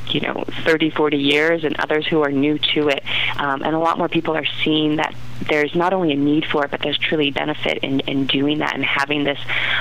you 0.09 0.21
know 0.21 0.43
30 0.63 0.91
40 0.91 1.17
years 1.17 1.63
and 1.63 1.75
others 1.79 2.05
who 2.07 2.21
are 2.21 2.31
new 2.31 2.57
to 2.57 2.89
it 2.89 3.03
um, 3.37 3.63
and 3.63 3.75
a 3.75 3.79
lot 3.79 3.97
more 3.97 4.07
people 4.07 4.35
are 4.35 4.45
seeing 4.63 4.97
that 4.97 5.15
there's 5.49 5.75
not 5.75 5.93
only 5.93 6.11
a 6.11 6.15
need 6.15 6.45
for 6.45 6.65
it 6.65 6.71
but 6.71 6.81
there's 6.81 6.97
truly 6.97 7.31
benefit 7.31 7.79
in, 7.79 7.99
in 8.01 8.25
doing 8.25 8.59
that 8.59 8.75
and 8.75 8.85
having 8.85 9.23
this 9.23 9.39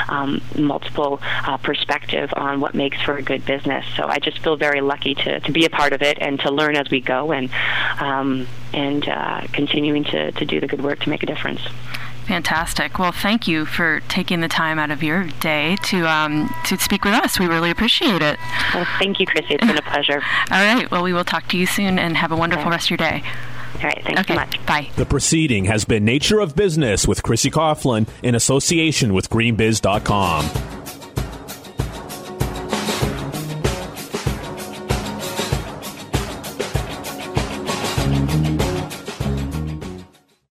um, 0.08 0.40
multiple 0.56 1.20
uh, 1.46 1.56
perspective 1.58 2.32
on 2.36 2.60
what 2.60 2.74
makes 2.74 3.00
for 3.02 3.16
a 3.16 3.22
good 3.22 3.44
business 3.44 3.84
so 3.96 4.04
I 4.04 4.18
just 4.18 4.38
feel 4.38 4.56
very 4.56 4.80
lucky 4.80 5.14
to, 5.14 5.40
to 5.40 5.52
be 5.52 5.64
a 5.64 5.70
part 5.70 5.92
of 5.92 6.02
it 6.02 6.18
and 6.20 6.40
to 6.40 6.50
learn 6.50 6.76
as 6.76 6.90
we 6.90 7.00
go 7.00 7.32
and 7.32 7.50
um, 8.00 8.46
and 8.72 9.08
uh, 9.08 9.42
continuing 9.52 10.04
to, 10.04 10.32
to 10.32 10.44
do 10.44 10.60
the 10.60 10.66
good 10.66 10.82
work 10.82 11.00
to 11.00 11.08
make 11.10 11.22
a 11.22 11.26
difference 11.26 11.60
Fantastic. 12.26 12.98
Well, 12.98 13.12
thank 13.12 13.46
you 13.46 13.66
for 13.66 14.00
taking 14.08 14.40
the 14.40 14.48
time 14.48 14.78
out 14.78 14.90
of 14.90 15.02
your 15.02 15.24
day 15.40 15.76
to 15.84 16.08
um, 16.08 16.54
to 16.66 16.78
speak 16.78 17.04
with 17.04 17.14
us. 17.14 17.38
We 17.38 17.46
really 17.46 17.70
appreciate 17.70 18.22
it. 18.22 18.38
Well, 18.72 18.86
thank 18.98 19.20
you, 19.20 19.26
Chrissy. 19.26 19.54
It's 19.54 19.66
been 19.66 19.76
a 19.76 19.82
pleasure. 19.90 20.22
All 20.50 20.74
right. 20.74 20.90
Well, 20.90 21.02
we 21.02 21.12
will 21.12 21.24
talk 21.24 21.48
to 21.48 21.58
you 21.58 21.66
soon 21.66 21.98
and 21.98 22.16
have 22.16 22.32
a 22.32 22.36
wonderful 22.36 22.64
okay. 22.64 22.70
rest 22.70 22.86
of 22.86 22.90
your 22.90 22.98
day. 22.98 23.22
All 23.76 23.82
right. 23.82 24.02
Thanks 24.04 24.20
okay. 24.20 24.34
so 24.34 24.40
much. 24.40 24.66
Bye. 24.66 24.90
The 24.96 25.06
proceeding 25.06 25.66
has 25.66 25.84
been 25.84 26.04
Nature 26.04 26.40
of 26.40 26.56
Business 26.56 27.06
with 27.06 27.22
Chrissy 27.22 27.50
Coughlin 27.50 28.08
in 28.22 28.34
association 28.34 29.12
with 29.12 29.28
GreenBiz.com. 29.28 30.73